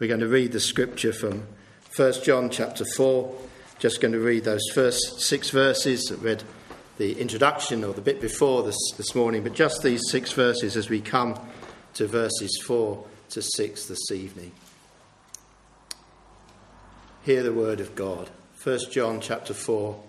We're 0.00 0.08
going 0.08 0.20
to 0.20 0.28
read 0.28 0.50
the 0.50 0.58
scripture 0.58 1.12
from 1.12 1.46
1 1.94 2.12
John 2.24 2.50
chapter 2.50 2.84
4. 2.96 3.32
Just 3.78 4.00
going 4.00 4.10
to 4.10 4.18
read 4.18 4.42
those 4.42 4.66
first 4.74 5.20
six 5.20 5.50
verses. 5.50 6.02
that 6.06 6.18
read 6.18 6.42
the 6.98 7.20
introduction 7.20 7.84
or 7.84 7.92
the 7.92 8.00
bit 8.00 8.20
before 8.20 8.64
this, 8.64 8.76
this 8.96 9.14
morning, 9.14 9.44
but 9.44 9.54
just 9.54 9.84
these 9.84 10.02
six 10.10 10.32
verses 10.32 10.76
as 10.76 10.88
we 10.88 11.00
come 11.00 11.38
to 11.94 12.08
verses 12.08 12.60
4 12.66 13.04
to 13.30 13.40
6 13.40 13.86
this 13.86 14.10
evening. 14.10 14.50
Hear 17.22 17.44
the 17.44 17.52
word 17.52 17.78
of 17.78 17.94
God. 17.94 18.30
1 18.64 18.90
John 18.90 19.20
chapter 19.20 19.54
4 19.54 20.00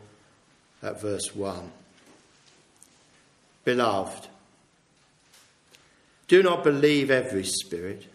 at 0.81 0.99
verse 0.99 1.35
1. 1.35 1.71
Beloved, 3.63 4.27
do 6.27 6.41
not 6.41 6.63
believe 6.63 7.11
every 7.11 7.43
spirit, 7.43 8.07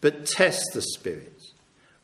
but 0.00 0.26
test 0.26 0.72
the 0.74 0.82
spirits, 0.82 1.52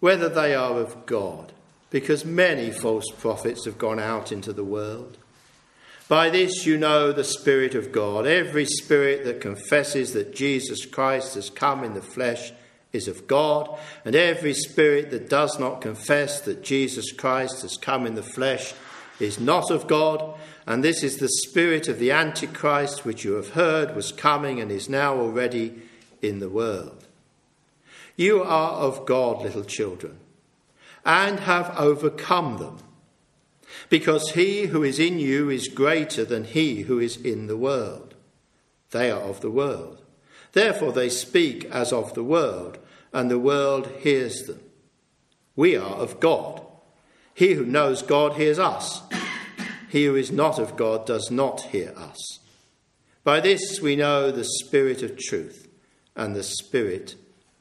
whether 0.00 0.28
they 0.28 0.54
are 0.54 0.80
of 0.80 1.06
God, 1.06 1.52
because 1.90 2.24
many 2.24 2.70
false 2.70 3.10
prophets 3.18 3.64
have 3.66 3.78
gone 3.78 4.00
out 4.00 4.32
into 4.32 4.52
the 4.52 4.64
world. 4.64 5.18
By 6.08 6.30
this 6.30 6.66
you 6.66 6.76
know 6.76 7.12
the 7.12 7.24
Spirit 7.24 7.74
of 7.74 7.92
God. 7.92 8.26
Every 8.26 8.66
spirit 8.66 9.24
that 9.24 9.40
confesses 9.40 10.12
that 10.12 10.34
Jesus 10.34 10.84
Christ 10.84 11.34
has 11.36 11.48
come 11.48 11.84
in 11.84 11.94
the 11.94 12.02
flesh 12.02 12.52
is 12.92 13.08
of 13.08 13.26
God, 13.26 13.78
and 14.04 14.14
every 14.14 14.52
spirit 14.52 15.10
that 15.10 15.30
does 15.30 15.58
not 15.58 15.80
confess 15.80 16.40
that 16.42 16.62
Jesus 16.62 17.12
Christ 17.12 17.62
has 17.62 17.76
come 17.76 18.06
in 18.06 18.14
the 18.14 18.22
flesh 18.22 18.74
is 19.18 19.40
not 19.40 19.70
of 19.70 19.86
God. 19.86 20.38
And 20.66 20.84
this 20.84 21.02
is 21.02 21.16
the 21.16 21.28
spirit 21.28 21.88
of 21.88 21.98
the 21.98 22.12
Antichrist, 22.12 23.04
which 23.04 23.24
you 23.24 23.32
have 23.32 23.50
heard 23.50 23.96
was 23.96 24.12
coming 24.12 24.60
and 24.60 24.70
is 24.70 24.88
now 24.88 25.14
already 25.14 25.80
in 26.20 26.38
the 26.38 26.48
world. 26.48 27.01
You 28.16 28.42
are 28.42 28.72
of 28.72 29.06
God, 29.06 29.42
little 29.42 29.64
children, 29.64 30.18
and 31.04 31.40
have 31.40 31.74
overcome 31.78 32.58
them, 32.58 32.78
because 33.88 34.32
he 34.32 34.66
who 34.66 34.82
is 34.82 34.98
in 34.98 35.18
you 35.18 35.50
is 35.50 35.68
greater 35.68 36.24
than 36.24 36.44
he 36.44 36.82
who 36.82 36.98
is 36.98 37.16
in 37.16 37.46
the 37.46 37.56
world. 37.56 38.14
They 38.90 39.10
are 39.10 39.20
of 39.20 39.40
the 39.40 39.50
world. 39.50 40.02
Therefore 40.52 40.92
they 40.92 41.08
speak 41.08 41.64
as 41.66 41.92
of 41.92 42.14
the 42.14 42.24
world, 42.24 42.78
and 43.12 43.30
the 43.30 43.38
world 43.38 43.88
hears 44.00 44.42
them. 44.42 44.60
We 45.56 45.76
are 45.76 45.96
of 45.96 46.20
God. 46.20 46.62
He 47.34 47.54
who 47.54 47.64
knows 47.64 48.02
God 48.02 48.34
hears 48.34 48.58
us. 48.58 49.02
He 49.88 50.04
who 50.06 50.16
is 50.16 50.30
not 50.30 50.58
of 50.58 50.76
God 50.76 51.06
does 51.06 51.30
not 51.30 51.62
hear 51.62 51.92
us. 51.96 52.38
By 53.24 53.40
this 53.40 53.80
we 53.80 53.96
know 53.96 54.30
the 54.30 54.44
spirit 54.44 55.02
of 55.02 55.18
truth 55.18 55.68
and 56.16 56.34
the 56.34 56.42
spirit 56.42 57.14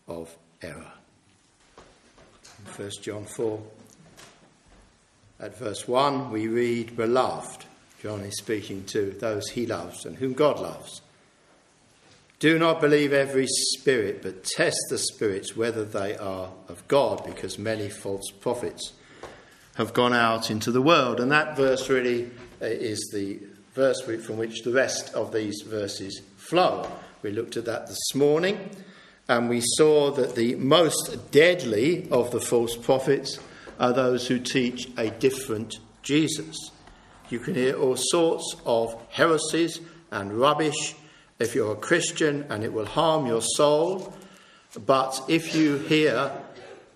of 0.08 0.38
error. 0.62 0.92
In 2.60 2.84
1 2.84 2.92
John 3.02 3.26
4, 3.26 3.62
at 5.40 5.58
verse 5.58 5.88
1, 5.88 6.32
we 6.32 6.48
read, 6.48 6.96
Beloved. 6.96 7.66
John 8.02 8.22
is 8.22 8.38
speaking 8.38 8.86
to 8.86 9.12
those 9.20 9.50
he 9.50 9.66
loves 9.66 10.06
and 10.06 10.18
whom 10.18 10.34
God 10.34 10.60
loves. 10.60 11.02
Do 12.40 12.58
not 12.58 12.82
believe 12.82 13.14
every 13.14 13.46
spirit, 13.48 14.24
but 14.24 14.44
test 14.44 14.80
the 14.90 14.98
spirits 14.98 15.56
whether 15.56 15.86
they 15.86 16.18
are 16.18 16.50
of 16.68 16.88
God, 16.88 17.24
because 17.24 17.60
many 17.60 17.90
false 17.90 18.32
prophets 18.32 18.94
have 19.76 19.94
gone 19.94 20.14
out 20.14 20.50
into 20.50 20.72
the 20.72 20.82
world. 20.82 21.20
And 21.20 21.32
that 21.32 21.56
verse 21.56 21.90
really 21.90 22.32
uh, 22.62 22.66
is 22.66 23.12
the 23.14 23.40
verse 23.74 24.02
from 24.02 24.38
which 24.38 24.64
the 24.64 24.72
rest 24.72 25.14
of 25.14 25.32
these 25.32 25.62
verses 25.62 26.22
flow. 26.38 26.90
We 27.22 27.32
looked 27.32 27.58
at 27.58 27.66
that 27.66 27.88
this 27.88 28.16
morning, 28.16 28.72
and 29.32 29.48
we 29.48 29.62
saw 29.78 30.12
that 30.12 30.36
the 30.36 30.56
most 30.56 31.32
deadly 31.32 32.06
of 32.12 32.32
the 32.32 32.42
false 32.42 32.76
prophets 32.76 33.40
are 33.80 33.94
those 33.94 34.28
who 34.28 34.38
teach 34.38 34.90
a 34.98 35.10
different 35.10 35.80
Jesus. 36.04 36.58
You 37.30 37.40
can 37.40 37.56
hear 37.56 37.78
all 37.78 37.96
sorts 37.96 38.58
of 38.66 39.02
heresies 39.10 39.80
and 40.12 40.34
rubbish 40.34 40.96
if 41.40 41.56
you're 41.56 41.72
a 41.72 41.78
Christian, 41.78 42.46
and 42.50 42.62
it 42.62 42.74
will 42.74 42.86
harm 42.86 43.26
your 43.26 43.42
soul. 43.42 44.14
But 44.86 45.24
if 45.30 45.56
you 45.56 45.78
hear 45.78 46.30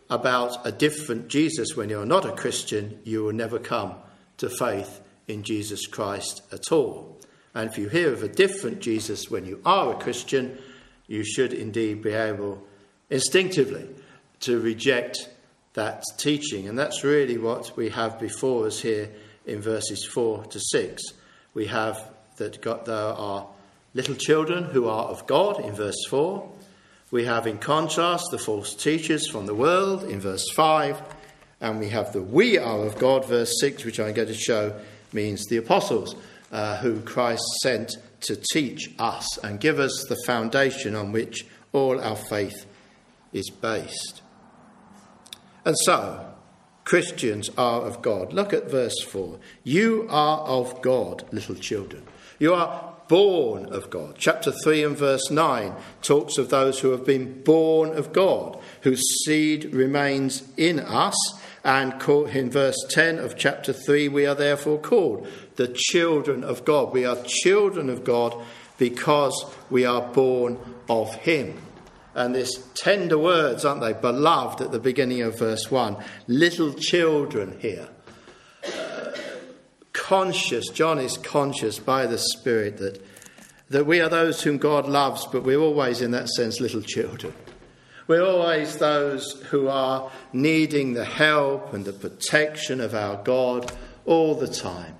about 0.10 0.68
a 0.68 0.74
different 0.74 1.30
Jesus 1.30 1.78
when 1.78 1.88
you're 1.88 2.06
not 2.06 2.26
a 2.26 2.34
Christian, 2.34 3.00
you 3.06 3.24
will 3.24 3.34
never 3.34 3.60
come 3.60 3.96
to 4.40 4.50
faith 4.50 5.00
in 5.30 5.44
Jesus 5.44 5.88
Christ 5.88 6.42
at 6.52 6.70
all. 6.74 7.18
And 7.54 7.70
if 7.70 7.78
you 7.78 7.88
hear 7.88 8.12
of 8.12 8.24
a 8.24 8.28
different 8.28 8.82
Jesus 8.82 9.32
when 9.32 9.46
you 9.46 9.62
are 9.66 9.94
a 9.94 9.98
Christian, 9.98 10.58
you 11.08 11.24
should 11.24 11.54
indeed 11.54 12.02
be 12.02 12.12
able 12.12 12.66
instinctively 13.10 13.88
to 14.42 14.60
reject 14.60 15.30
that 15.74 16.04
teaching. 16.18 16.68
And 16.68 16.78
that's 16.78 17.04
really 17.04 17.38
what 17.38 17.76
we 17.76 17.90
have 17.90 18.20
before 18.20 18.68
us 18.68 18.82
here 18.82 19.10
in 19.46 19.62
verses 19.62 20.06
4 20.06 20.46
to 20.46 20.60
6. 20.60 21.02
We 21.54 21.68
have 21.68 22.12
that 22.38 22.62
God, 22.62 22.86
there 22.86 22.96
are 22.96 23.48
little 23.94 24.16
children 24.16 24.66
who 24.66 24.88
are 24.88 25.06
of 25.06 25.28
God 25.28 25.64
in 25.64 25.74
verse 25.74 26.06
4, 26.10 26.52
we 27.12 27.24
have, 27.26 27.46
in 27.48 27.60
contrast, 27.60 28.26
the 28.32 28.38
false 28.38 28.74
teachers 28.74 29.30
from 29.30 29.46
the 29.46 29.54
world 29.54 30.04
in 30.04 30.20
verse 30.20 30.50
5, 30.54 31.02
and 31.62 31.80
we 31.80 31.88
have 31.90 32.12
the 32.12 32.22
we 32.22 32.58
are 32.58 32.86
of 32.86 32.98
God, 32.98 33.26
verse 33.26 33.54
6, 33.62 33.86
which 33.86 34.00
I'm 34.00 34.14
going 34.14 34.28
to 34.28 34.34
show 34.34 34.78
means 35.14 35.46
the 35.46 35.56
apostles 35.56 36.16
uh, 36.52 36.78
who 36.78 37.00
Christ 37.02 37.44
sent 37.62 37.96
to 38.26 38.36
teach 38.54 38.94
us 39.00 39.38
and 39.40 39.60
give 39.60 39.80
us 39.80 40.06
the 40.08 40.18
foundation 40.26 40.96
on 40.96 41.12
which 41.12 41.46
all 41.74 42.00
our 42.00 42.16
faith 42.16 42.66
is 43.34 43.50
based. 43.50 44.22
And 45.66 45.76
so, 45.84 46.34
Christians 46.84 47.50
are 47.58 47.82
of 47.82 48.02
God. 48.02 48.32
Look 48.32 48.54
at 48.54 48.70
verse 48.70 49.02
4. 49.02 49.40
You 49.64 50.08
are 50.10 50.40
of 50.42 50.82
God, 50.82 51.26
little 51.32 51.56
children. 51.56 52.04
You 52.38 52.54
are 52.54 52.94
born 53.08 53.66
of 53.74 53.90
God. 53.90 54.16
Chapter 54.18 54.52
3 54.52 54.84
and 54.84 54.98
verse 54.98 55.30
9 55.30 55.74
talks 56.02 56.38
of 56.38 56.50
those 56.50 56.80
who 56.80 56.92
have 56.92 57.06
been 57.06 57.42
born 57.44 57.96
of 57.98 58.14
God, 58.14 58.60
whose 58.82 59.02
seed 59.26 59.74
remains 59.74 60.44
in 60.58 60.80
us. 60.80 61.16
And 61.66 62.02
in 62.30 62.50
verse 62.50 62.78
10 62.92 63.20
of 63.20 63.36
chapter 63.36 63.74
3, 63.74 64.08
we 64.08 64.26
are 64.26 64.36
therefore 64.36 64.80
called 64.80 65.28
the 65.58 65.68
children 65.68 66.44
of 66.44 66.64
God. 66.64 66.94
We 66.94 67.06
are 67.06 67.18
children 67.26 67.90
of 67.90 68.06
God 68.06 68.42
because 68.78 69.46
we 69.70 69.84
are 69.84 70.08
born 70.14 70.58
of 70.88 71.14
Him. 71.16 71.60
And 72.14 72.34
this 72.34 72.66
tender 72.76 73.18
words, 73.18 73.66
aren't 73.66 73.82
they? 73.82 73.92
Beloved 73.92 74.62
at 74.62 74.72
the 74.72 74.80
beginning 74.80 75.22
of 75.24 75.38
verse 75.38 75.70
1. 75.70 75.98
Little 76.28 76.74
children 76.74 77.58
here 77.60 77.90
conscious, 80.06 80.70
John 80.70 81.00
is 81.00 81.18
conscious 81.18 81.80
by 81.80 82.06
the 82.06 82.20
Spirit 82.20 82.78
that, 82.78 83.04
that 83.70 83.88
we 83.88 84.02
are 84.02 84.10
those 84.10 84.44
whom 84.44 84.60
God 84.60 84.88
loves, 84.88 85.26
but 85.26 85.44
we're 85.44 85.60
always, 85.60 86.00
in 86.00 86.12
that 86.12 86.30
sense, 86.30 86.60
little 86.62 86.84
children. 86.84 87.34
We're 88.08 88.26
always 88.26 88.78
those 88.78 89.32
who 89.50 89.68
are 89.68 90.12
needing 90.32 90.94
the 90.94 91.06
help 91.06 91.74
and 91.74 91.86
the 91.86 91.94
protection 91.94 92.80
of 92.80 92.94
our 92.94 93.18
God 93.24 93.72
all 94.06 94.36
the 94.36 94.48
time. 94.48 94.96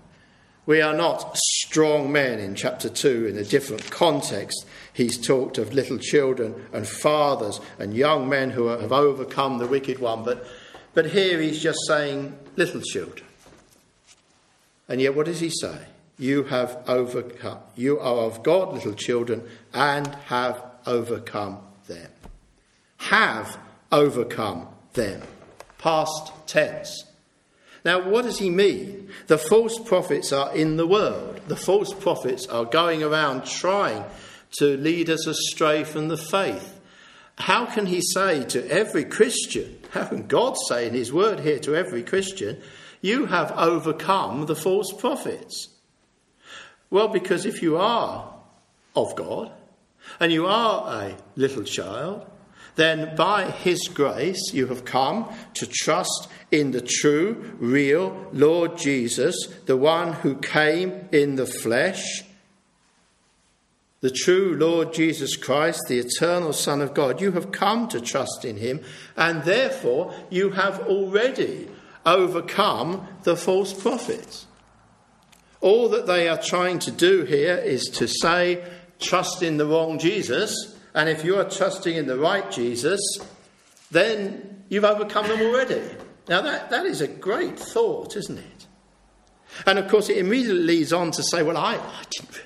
We 0.66 0.82
are 0.82 0.96
not 0.96 1.38
strong 1.38 2.12
men. 2.12 2.40
In 2.40 2.56
chapter 2.56 2.90
2, 2.90 3.28
in 3.28 3.38
a 3.38 3.44
different 3.44 3.92
context, 3.92 4.66
he's 4.94 5.20
talked 5.20 5.60
of 5.60 5.74
little 5.74 6.00
children 6.00 6.56
and 6.74 6.88
fathers 6.88 7.62
and 7.78 7.94
young 7.94 8.28
men 8.28 8.50
who 8.50 8.68
have 8.68 8.92
overcome 8.92 9.60
the 9.60 9.68
wicked 9.68 10.00
one. 10.00 10.24
But, 10.24 10.48
but 10.96 11.12
here 11.12 11.40
he's 11.40 11.62
just 11.62 11.78
saying 11.88 12.36
little 12.56 12.82
children. 12.82 13.28
And 14.90 15.00
yet, 15.00 15.16
what 15.16 15.28
does 15.28 15.40
he 15.40 15.50
say? 15.50 15.86
You 16.18 16.44
have 16.46 16.82
overcome. 16.88 17.60
You 17.76 18.00
are 18.00 18.26
of 18.26 18.42
God, 18.42 18.74
little 18.74 18.94
children, 18.94 19.44
and 19.74 20.08
have 20.28 20.64
overcome 20.88 21.60
them. 21.88 22.10
Have 23.10 23.58
overcome 23.92 24.68
them. 24.94 25.22
Past 25.78 26.32
tense. 26.48 27.06
Now, 27.84 28.10
what 28.10 28.24
does 28.24 28.40
he 28.40 28.50
mean? 28.50 29.10
The 29.28 29.38
false 29.38 29.78
prophets 29.78 30.34
are 30.34 30.56
in 30.56 30.78
the 30.78 30.88
world. 30.88 31.40
The 31.48 31.56
false 31.56 31.94
prophets 31.94 32.48
are 32.48 32.66
going 32.66 33.04
around 33.04 33.46
trying 33.46 34.04
to 34.58 34.78
lead 34.78 35.10
us 35.10 35.28
astray 35.28 35.84
from 35.84 36.08
the 36.08 36.18
faith. 36.18 36.80
How 37.38 37.68
can 37.68 37.86
he 37.86 38.02
say 38.02 38.44
to 38.46 38.68
every 38.72 39.06
Christian, 39.06 39.78
how 39.92 40.06
can 40.06 40.26
God 40.26 40.56
say 40.68 40.88
in 40.88 40.96
his 40.96 41.14
word 41.14 41.42
here 41.42 41.60
to 41.60 41.76
every 41.76 42.02
Christian, 42.02 42.60
you 43.02 43.28
have 43.28 43.52
overcome 43.52 44.48
the 44.48 44.56
false 44.56 44.92
prophets. 44.92 45.68
Well, 46.90 47.10
because 47.10 47.46
if 47.46 47.62
you 47.62 47.78
are 47.78 48.34
of 48.96 49.16
God 49.16 49.52
and 50.20 50.32
you 50.32 50.48
are 50.48 51.04
a 51.04 51.16
little 51.36 51.64
child, 51.64 52.26
then 52.76 53.16
by 53.16 53.52
His 53.52 53.88
grace 53.88 54.54
you 54.54 54.68
have 54.68 54.86
come 54.86 55.34
to 55.56 55.66
trust 55.66 56.28
in 56.52 56.72
the 56.72 56.82
true, 56.82 57.56
real 57.60 58.28
Lord 58.32 58.78
Jesus, 58.78 59.48
the 59.66 59.78
one 59.78 60.14
who 60.14 60.36
came 60.36 61.08
in 61.12 61.36
the 61.36 61.46
flesh, 61.46 62.24
the 64.02 64.12
true 64.12 64.56
Lord 64.60 64.94
Jesus 64.94 65.36
Christ, 65.36 65.82
the 65.88 66.00
eternal 66.00 66.54
Son 66.54 66.82
of 66.82 66.94
God. 66.94 67.22
You 67.22 67.32
have 67.32 67.52
come 67.52 67.88
to 67.88 68.00
trust 68.00 68.46
in 68.46 68.58
him, 68.58 68.82
and 69.18 69.44
therefore 69.44 70.14
you 70.30 70.52
have 70.52 70.82
already 70.82 71.68
overcome 72.06 73.08
the 73.24 73.36
false 73.36 73.74
prophets. 73.74 74.46
All 75.60 75.90
that 75.90 76.06
they 76.06 76.28
are 76.28 76.38
trying 76.38 76.78
to 76.80 76.92
do 76.92 77.24
here 77.24 77.56
is 77.56 77.86
to 77.96 78.08
say, 78.08 78.64
trust 79.00 79.42
in 79.42 79.58
the 79.58 79.66
wrong 79.66 79.98
Jesus, 79.98 80.75
and 80.96 81.10
if 81.10 81.26
you 81.26 81.38
are 81.38 81.44
trusting 81.44 81.96
in 81.96 82.08
the 82.08 82.18
right 82.18 82.50
Jesus, 82.50 83.02
then 83.92 84.64
you've 84.70 84.86
overcome 84.86 85.28
them 85.28 85.42
already. 85.42 85.84
Now, 86.30 86.42
that, 86.42 86.70
that 86.70 86.86
is 86.86 87.02
a 87.02 87.08
great 87.08 87.60
thought, 87.60 88.16
isn't 88.16 88.38
it? 88.38 88.68
And 89.66 89.78
of 89.78 89.90
course, 89.90 90.10
it 90.10 90.18
immediately 90.18 90.64
leads 90.64 90.94
on 90.94 91.12
to 91.12 91.22
say, 91.22 91.44
well, 91.44 91.58
I, 91.58 91.76
I, 91.76 92.04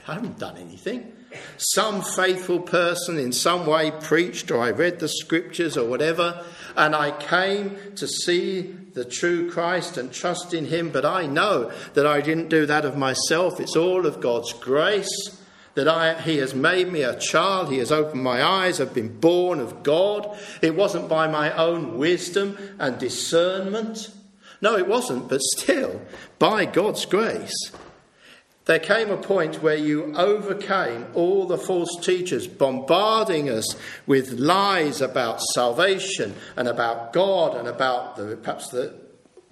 I 0.07 0.13
haven't 0.15 0.39
done 0.39 0.57
anything. 0.57 1.13
Some 1.57 2.01
faithful 2.01 2.59
person 2.59 3.19
in 3.19 3.31
some 3.31 3.67
way 3.67 3.91
preached, 3.91 4.49
or 4.49 4.61
I 4.61 4.71
read 4.71 4.99
the 4.99 5.07
scriptures, 5.07 5.77
or 5.77 5.87
whatever, 5.87 6.43
and 6.75 6.95
I 6.95 7.11
came 7.11 7.77
to 7.95 8.07
see 8.07 8.75
the 8.93 9.05
true 9.05 9.49
Christ 9.49 9.95
and 9.97 10.11
trust 10.11 10.55
in 10.55 10.65
Him, 10.65 10.89
but 10.89 11.05
I 11.05 11.27
know 11.27 11.71
that 11.93 12.07
I 12.07 12.21
didn't 12.21 12.49
do 12.49 12.65
that 12.65 12.83
of 12.83 12.97
myself. 12.97 13.59
It's 13.59 13.75
all 13.75 14.07
of 14.07 14.19
God's 14.19 14.53
grace 14.53 15.38
that 15.79 15.87
I, 15.87 16.19
He 16.19 16.37
has 16.39 16.53
made 16.53 16.91
me 16.91 17.03
a 17.03 17.17
child, 17.17 17.71
He 17.71 17.77
has 17.77 17.89
opened 17.89 18.21
my 18.21 18.43
eyes, 18.43 18.81
I've 18.81 18.93
been 18.93 19.17
born 19.17 19.61
of 19.61 19.81
God. 19.81 20.37
It 20.61 20.75
wasn't 20.75 21.07
by 21.07 21.27
my 21.27 21.53
own 21.53 21.97
wisdom 21.97 22.57
and 22.79 22.99
discernment. 22.99 24.09
No, 24.61 24.77
it 24.77 24.89
wasn't, 24.89 25.29
but 25.29 25.39
still, 25.41 26.01
by 26.37 26.65
God's 26.65 27.05
grace. 27.05 27.71
There 28.65 28.77
came 28.77 29.09
a 29.09 29.15
point 29.15 29.63
where 29.63 29.77
you 29.77 30.13
overcame 30.17 31.07
all 31.13 31.47
the 31.47 31.57
false 31.57 31.97
teachers 32.01 32.45
bombarding 32.45 33.49
us 33.49 33.77
with 34.05 34.33
lies 34.33 34.99
about 34.99 35.41
salvation 35.41 36.35
and 36.57 36.67
about 36.67 37.13
God 37.13 37.55
and 37.55 37.69
about 37.69 38.17
the, 38.17 38.35
perhaps 38.35 38.67
the, 38.67 38.93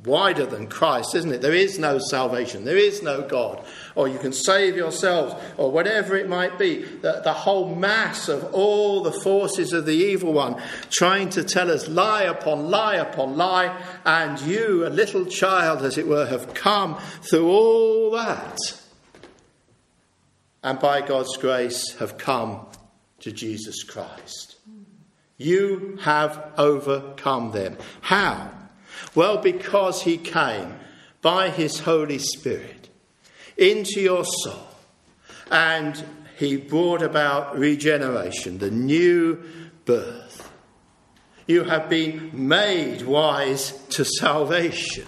wider 0.04 0.46
than 0.46 0.68
Christ, 0.68 1.16
isn't 1.16 1.32
it? 1.32 1.42
There 1.42 1.54
is 1.54 1.80
no 1.80 1.98
salvation, 1.98 2.66
there 2.66 2.78
is 2.78 3.02
no 3.02 3.22
God. 3.22 3.64
Or 3.96 4.08
you 4.08 4.20
can 4.20 4.32
save 4.32 4.76
yourselves, 4.76 5.36
or 5.58 5.72
whatever 5.72 6.16
it 6.16 6.30
might 6.30 6.60
be. 6.60 6.84
The, 6.84 7.22
the 7.24 7.34
whole 7.34 7.76
mass 7.76 8.30
of 8.30 8.54
all 8.54 9.02
the 9.02 9.12
forces 9.12 9.74
of 9.74 9.86
the 9.86 9.96
evil 9.96 10.34
one 10.34 10.62
trying 10.90 11.30
to 11.32 11.44
tell 11.44 11.72
us 11.72 11.88
lie 11.88 12.24
upon 12.24 12.70
lie 12.70 12.96
upon 12.96 13.38
lie, 13.38 13.76
and 14.06 14.40
you, 14.42 14.86
a 14.86 14.90
little 14.90 15.26
child, 15.26 15.84
as 15.84 15.98
it 15.98 16.08
were, 16.08 16.26
have 16.26 16.54
come 16.54 17.00
through 17.22 17.50
all 17.50 18.12
that. 18.12 18.58
And 20.64 20.80
by 20.80 21.02
God's 21.02 21.38
grace, 21.38 21.96
have 21.98 22.18
come 22.18 22.66
to 23.22 23.32
Jesus 23.32 23.84
Christ. 23.84 24.56
You 25.38 25.98
have 26.02 26.52
overcome 26.58 27.52
them. 27.52 27.78
How? 28.02 28.52
Well, 29.18 29.40
because 29.40 30.04
he 30.04 30.20
came 30.20 30.76
by 31.24 31.50
his 31.50 31.80
Holy 31.80 32.20
Spirit 32.20 32.88
into 33.58 34.00
your 34.00 34.24
soul 34.24 34.68
and 35.50 36.06
he 36.38 36.56
brought 36.56 37.02
about 37.02 37.58
regeneration, 37.58 38.60
the 38.60 38.70
new 38.70 39.44
birth. 39.86 40.52
You 41.48 41.64
have 41.64 41.90
been 41.90 42.30
made 42.48 43.02
wise 43.02 43.72
to 43.90 44.06
salvation. 44.06 45.08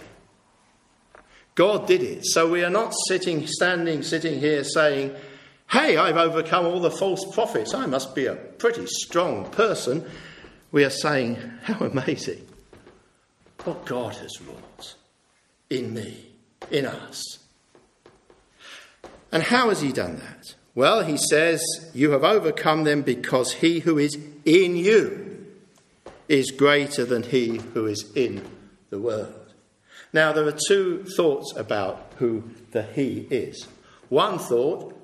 God 1.54 1.86
did 1.86 2.02
it. 2.02 2.26
So 2.26 2.50
we 2.50 2.64
are 2.64 2.72
not 2.72 2.96
sitting, 3.08 3.46
standing, 3.46 4.02
sitting 4.02 4.40
here 4.40 4.64
saying, 4.64 5.14
Hey, 5.70 5.98
I've 5.98 6.18
overcome 6.18 6.66
all 6.66 6.80
the 6.80 6.90
false 6.90 7.24
prophets. 7.32 7.76
I 7.76 7.86
must 7.86 8.16
be 8.16 8.26
a 8.26 8.34
pretty 8.34 8.88
strong 8.88 9.52
person. 9.52 10.04
We 10.72 10.84
are 10.84 10.90
saying, 10.90 11.36
How 11.62 11.86
amazing 11.86 12.49
what 13.70 13.86
God 13.86 14.16
has 14.16 14.42
wrought 14.42 14.96
in 15.70 15.94
me, 15.94 16.26
in 16.72 16.88
us. 16.88 17.38
And 19.32 19.44
how 19.44 19.70
has 19.70 19.82
He 19.82 19.92
done 19.92 20.18
that? 20.18 20.56
Well, 20.74 21.04
He 21.04 21.18
says, 21.18 21.62
You 21.94 22.12
have 22.12 22.24
overcome 22.24 22.84
them 22.84 23.04
because 23.04 23.54
He 23.54 23.80
who 23.80 24.00
is 24.00 24.18
in 24.44 24.76
you 24.76 25.46
is 26.28 26.50
greater 26.50 27.06
than 27.06 27.22
He 27.22 27.58
who 27.58 27.86
is 27.86 28.12
in 28.16 28.44
the 28.90 29.00
world. 29.00 29.54
Now, 30.12 30.34
there 30.34 30.48
are 30.48 30.58
two 30.68 31.04
thoughts 31.04 31.54
about 31.56 32.14
who 32.18 32.50
the 32.72 32.82
He 32.82 33.28
is. 33.30 33.68
One 34.10 34.40
thought 34.40 35.00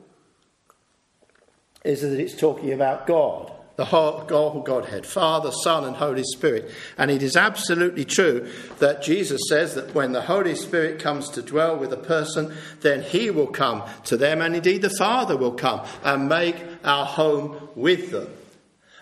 is 1.83 2.01
that 2.01 2.19
it's 2.19 2.35
talking 2.35 2.73
about 2.73 3.06
God 3.06 3.51
the 3.75 3.86
whole 3.86 4.62
Godhead, 4.62 5.06
Father, 5.06 5.51
Son, 5.51 5.83
and 5.83 5.95
Holy 5.95 6.24
Spirit. 6.24 6.72
And 6.98 7.12
it 7.12 7.22
is 7.22 7.36
absolutely 7.36 8.06
true 8.06 8.50
that 8.80 9.04
Jesus 9.04 9.42
says 9.50 9.75
that 9.75 9.94
when 9.94 10.13
the 10.13 10.22
Holy 10.22 10.56
Spirit 10.56 11.00
comes 11.00 11.30
to 11.31 11.42
dwell 11.42 11.77
with 11.77 11.92
a 11.92 11.98
person, 11.98 12.54
then 12.81 13.01
he 13.01 13.30
will 13.30 13.48
come 13.48 13.83
to 14.06 14.18
them, 14.18 14.42
and 14.42 14.56
indeed 14.56 14.81
the 14.81 14.89
Father 14.89 15.36
will 15.36 15.54
come 15.54 15.86
and 16.04 16.30
make 16.30 16.56
our 16.83 17.06
home 17.06 17.69
with 17.75 18.12
them. 18.12 18.27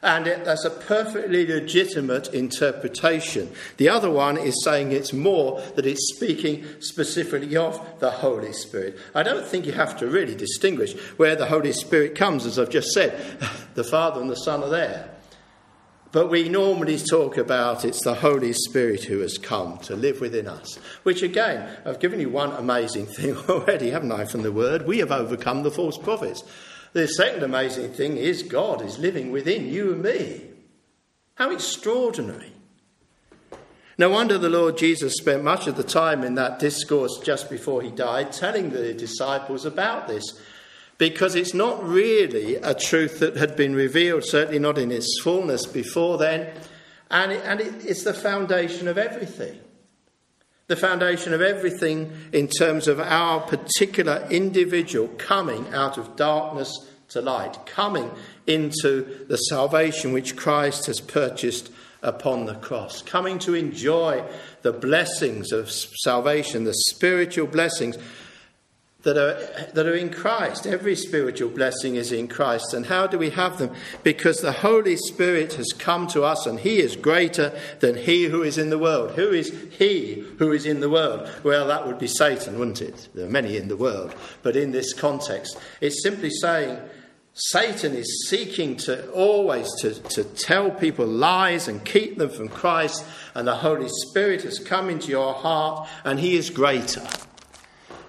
And 0.04 0.28
it, 0.28 0.44
that's 0.44 0.66
a 0.66 0.70
perfectly 0.70 1.48
legitimate 1.48 2.34
interpretation. 2.34 3.50
The 3.78 3.88
other 3.88 4.10
one 4.10 4.38
is 4.38 4.62
saying 4.62 4.92
it's 4.92 5.14
more 5.14 5.62
that 5.76 5.86
it's 5.86 6.14
speaking 6.14 6.66
specifically 6.82 7.56
of 7.56 7.82
the 8.00 8.12
Holy 8.12 8.52
Spirit. 8.52 9.00
I 9.16 9.24
don't 9.24 9.46
think 9.46 9.66
you 9.66 9.72
have 9.72 9.98
to 10.00 10.08
really 10.08 10.36
distinguish 10.36 10.94
where 11.16 11.38
the 11.38 11.46
Holy 11.46 11.72
Spirit 11.72 12.16
comes, 12.16 12.46
as 12.46 12.60
I've 12.60 12.70
just 12.70 12.92
said. 12.92 13.20
The 13.74 13.84
Father 13.84 14.22
and 14.22 14.30
the 14.30 14.36
Son 14.36 14.62
are 14.62 14.70
there. 14.70 15.10
But 16.12 16.30
we 16.30 16.48
normally 16.48 17.00
talk 17.00 17.38
about 17.38 17.84
it's 17.84 18.04
the 18.04 18.14
Holy 18.14 18.54
Spirit 18.54 19.06
who 19.06 19.22
has 19.22 19.40
come 19.40 19.80
to 19.80 19.96
live 19.96 20.22
within 20.22 20.48
us. 20.48 20.76
Which, 21.02 21.24
again, 21.24 21.76
I've 21.86 22.00
given 22.00 22.20
you 22.20 22.30
one 22.30 22.52
amazing 22.52 23.06
thing 23.18 23.36
already, 23.36 23.90
haven't 23.90 24.12
I, 24.12 24.26
from 24.26 24.44
the 24.44 24.52
Word? 24.52 24.86
We 24.86 25.00
have 25.00 25.12
overcome 25.12 25.64
the 25.64 25.72
false 25.72 25.98
prophets. 25.98 26.44
The 26.94 27.08
second 27.08 27.44
amazing 27.44 27.92
thing 27.94 28.18
is 28.18 28.44
God 28.44 28.82
is 28.84 29.00
living 29.00 29.32
within 29.32 29.68
you 29.68 29.94
and 29.94 30.04
me. 30.04 30.42
How 31.36 31.52
extraordinary. 31.52 32.54
No 33.98 34.10
wonder 34.10 34.38
the 34.38 34.50
Lord 34.50 34.78
Jesus 34.78 35.16
spent 35.16 35.44
much 35.44 35.68
of 35.68 35.76
the 35.76 35.84
time 35.84 36.24
in 36.24 36.36
that 36.36 36.60
discourse 36.60 37.20
just 37.24 37.50
before 37.50 37.82
he 37.82 37.92
died 37.92 38.32
telling 38.32 38.70
the 38.70 38.94
disciples 38.94 39.66
about 39.66 40.08
this, 40.08 40.24
because 40.98 41.36
it's 41.36 41.54
not 41.54 41.84
really 41.84 42.56
a 42.56 42.74
truth 42.74 43.20
that 43.20 43.38
had 43.38 43.56
been 43.56 43.76
revealed, 43.76 44.24
certainly 44.24 44.60
not 44.60 44.78
in 44.78 44.92
its 44.92 45.20
fullness 45.22 45.66
before 45.66 46.18
then, 46.18 46.52
and, 47.10 47.32
it, 47.32 47.44
and 47.46 47.60
it, 47.60 47.86
it's 47.86 48.04
the 48.04 48.14
foundation 48.14 48.88
of 48.88 48.98
everything. 48.98 49.60
The 50.68 50.76
foundation 50.76 51.34
of 51.34 51.42
everything 51.42 52.12
in 52.32 52.48
terms 52.48 52.88
of 52.88 53.00
our 53.00 53.42
particular 53.42 54.26
individual 54.32 55.08
coming 55.18 55.72
out 55.74 55.98
of 55.98 56.16
darkness 56.16 56.90
to 57.14 57.22
light, 57.22 57.66
coming 57.66 58.12
into 58.46 59.26
the 59.28 59.38
salvation 59.38 60.14
which 60.14 60.36
Christ 60.36 60.88
has 60.88 61.00
purchased 61.00 61.72
upon 62.02 62.46
the 62.46 62.56
cross, 62.56 63.02
coming 63.02 63.40
to 63.40 63.54
enjoy 63.54 64.24
the 64.62 64.74
blessings 64.74 65.52
of 65.52 65.72
salvation, 65.72 66.66
the 66.66 66.74
spiritual 66.74 67.48
blessings 67.48 67.98
that 69.04 69.18
are, 69.18 69.72
that 69.74 69.86
are 69.86 69.96
in 69.96 70.10
Christ. 70.10 70.66
Every 70.66 70.96
spiritual 70.96 71.50
blessing 71.50 71.96
is 71.96 72.12
in 72.12 72.28
Christ. 72.28 72.74
And 72.74 72.86
how 72.86 73.06
do 73.06 73.18
we 73.18 73.30
have 73.32 73.58
them? 73.58 73.72
Because 74.02 74.38
the 74.38 74.52
Holy 74.52 74.96
Spirit 74.96 75.54
has 75.54 75.72
come 75.78 76.08
to 76.08 76.24
us 76.24 76.46
and 76.46 76.60
He 76.60 76.80
is 76.80 76.96
greater 76.96 77.58
than 77.80 77.96
He 77.96 78.26
who 78.26 78.44
is 78.44 78.58
in 78.58 78.70
the 78.70 78.80
world. 78.80 79.12
Who 79.12 79.32
is 79.32 79.54
He 79.78 80.26
who 80.40 80.52
is 80.52 80.66
in 80.66 80.80
the 80.80 80.90
world? 80.90 81.30
Well, 81.44 81.68
that 81.68 81.86
would 81.86 82.00
be 82.00 82.08
Satan, 82.08 82.58
wouldn't 82.58 82.82
it? 82.82 83.10
There 83.14 83.28
are 83.28 83.30
many 83.30 83.58
in 83.58 83.68
the 83.68 83.78
world. 83.78 84.16
But 84.42 84.56
in 84.56 84.72
this 84.72 84.94
context, 84.94 85.58
it's 85.82 86.02
simply 86.02 86.30
saying, 86.30 86.80
Satan 87.36 87.96
is 87.96 88.28
seeking 88.30 88.76
to 88.78 89.10
always 89.12 89.68
to, 89.82 89.94
to 89.94 90.24
tell 90.24 90.70
people 90.70 91.08
lies 91.08 91.68
and 91.68 91.84
keep 91.84 92.18
them 92.18 92.30
from 92.30 92.48
Christ, 92.48 93.04
and 93.34 93.48
the 93.48 93.56
Holy 93.56 93.90
Spirit 93.90 94.44
has 94.44 94.60
come 94.60 94.90
into 94.90 95.10
your 95.10 95.34
heart, 95.34 95.90
and 96.04 96.20
he 96.20 96.36
is 96.36 96.52
greater. 96.52 97.06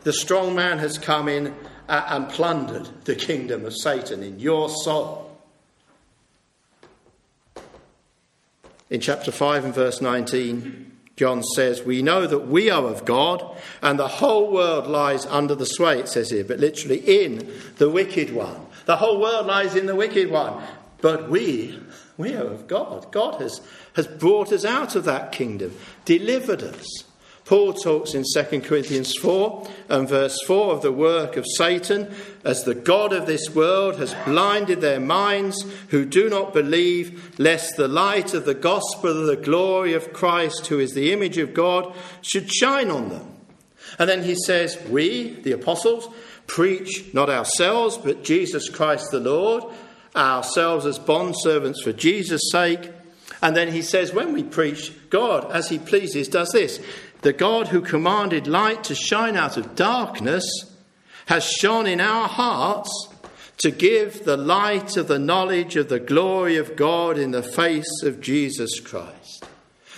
The 0.02 0.12
strong 0.12 0.54
man 0.54 0.78
has 0.78 0.98
come 0.98 1.28
in 1.28 1.54
uh, 1.88 2.04
and 2.08 2.28
plundered 2.28 2.88
the 3.04 3.14
kingdom 3.14 3.64
of 3.64 3.74
Satan 3.74 4.22
in 4.22 4.38
your 4.38 4.68
soul. 4.68 5.38
In 8.90 9.00
chapter 9.00 9.32
5 9.32 9.64
and 9.64 9.74
verse 9.74 10.02
19, 10.02 10.92
John 11.16 11.42
says, 11.42 11.82
We 11.82 12.02
know 12.02 12.26
that 12.26 12.46
we 12.46 12.68
are 12.68 12.84
of 12.84 13.06
God, 13.06 13.42
and 13.80 13.98
the 13.98 14.08
whole 14.08 14.52
world 14.52 14.86
lies 14.86 15.24
under 15.26 15.54
the 15.54 15.64
sway, 15.64 15.98
it 16.00 16.08
says 16.08 16.28
here, 16.28 16.44
but 16.44 16.58
literally 16.58 16.98
in 16.98 17.50
the 17.78 17.88
wicked 17.88 18.34
one. 18.34 18.63
The 18.86 18.96
whole 18.96 19.20
world 19.20 19.46
lies 19.46 19.76
in 19.76 19.86
the 19.86 19.96
wicked 19.96 20.30
one. 20.30 20.62
But 21.00 21.28
we, 21.28 21.78
we 22.16 22.34
are 22.34 22.44
of 22.44 22.66
God. 22.66 23.12
God 23.12 23.40
has, 23.40 23.60
has 23.94 24.06
brought 24.06 24.52
us 24.52 24.64
out 24.64 24.94
of 24.96 25.04
that 25.04 25.32
kingdom, 25.32 25.76
delivered 26.04 26.62
us 26.62 27.04
Paul 27.44 27.74
talks 27.74 28.14
in 28.14 28.24
2 28.24 28.60
Corinthians 28.62 29.12
4 29.20 29.68
and 29.90 30.08
verse 30.08 30.38
4 30.46 30.72
of 30.72 30.80
the 30.80 30.92
work 30.92 31.36
of 31.36 31.44
Satan 31.56 32.10
as 32.42 32.64
the 32.64 32.74
God 32.74 33.12
of 33.12 33.26
this 33.26 33.54
world 33.54 33.96
has 33.96 34.14
blinded 34.24 34.80
their 34.80 35.00
minds 35.00 35.62
who 35.88 36.06
do 36.06 36.30
not 36.30 36.54
believe, 36.54 37.38
lest 37.38 37.76
the 37.76 37.88
light 37.88 38.32
of 38.32 38.46
the 38.46 38.54
gospel 38.54 39.20
of 39.20 39.26
the 39.26 39.36
glory 39.36 39.92
of 39.92 40.14
Christ, 40.14 40.68
who 40.68 40.78
is 40.78 40.94
the 40.94 41.12
image 41.12 41.36
of 41.36 41.52
God, 41.52 41.94
should 42.22 42.50
shine 42.50 42.90
on 42.90 43.10
them. 43.10 43.30
And 43.98 44.08
then 44.08 44.22
he 44.22 44.34
says, 44.34 44.78
We, 44.88 45.34
the 45.42 45.52
apostles, 45.52 46.08
preach 46.46 47.12
not 47.12 47.30
ourselves, 47.30 47.98
but 47.98 48.24
Jesus 48.24 48.68
Christ 48.68 49.10
the 49.10 49.20
Lord, 49.20 49.64
ourselves 50.14 50.86
as 50.86 50.98
bondservants 50.98 51.82
for 51.82 51.92
Jesus' 51.92 52.50
sake. 52.50 52.90
And 53.42 53.56
then 53.56 53.72
he 53.72 53.82
says, 53.82 54.12
When 54.12 54.32
we 54.32 54.42
preach, 54.42 54.92
God, 55.10 55.50
as 55.50 55.68
he 55.68 55.78
pleases, 55.78 56.28
does 56.28 56.50
this 56.50 56.80
the 57.22 57.32
God 57.32 57.68
who 57.68 57.80
commanded 57.80 58.46
light 58.46 58.84
to 58.84 58.94
shine 58.94 59.36
out 59.36 59.56
of 59.56 59.74
darkness 59.74 60.44
has 61.26 61.42
shone 61.42 61.86
in 61.86 62.00
our 62.00 62.28
hearts 62.28 63.08
to 63.58 63.70
give 63.70 64.24
the 64.24 64.36
light 64.36 64.96
of 64.96 65.08
the 65.08 65.18
knowledge 65.18 65.76
of 65.76 65.88
the 65.88 66.00
glory 66.00 66.56
of 66.56 66.76
God 66.76 67.16
in 67.16 67.30
the 67.30 67.42
face 67.42 68.02
of 68.02 68.20
Jesus 68.20 68.78
Christ. 68.80 69.46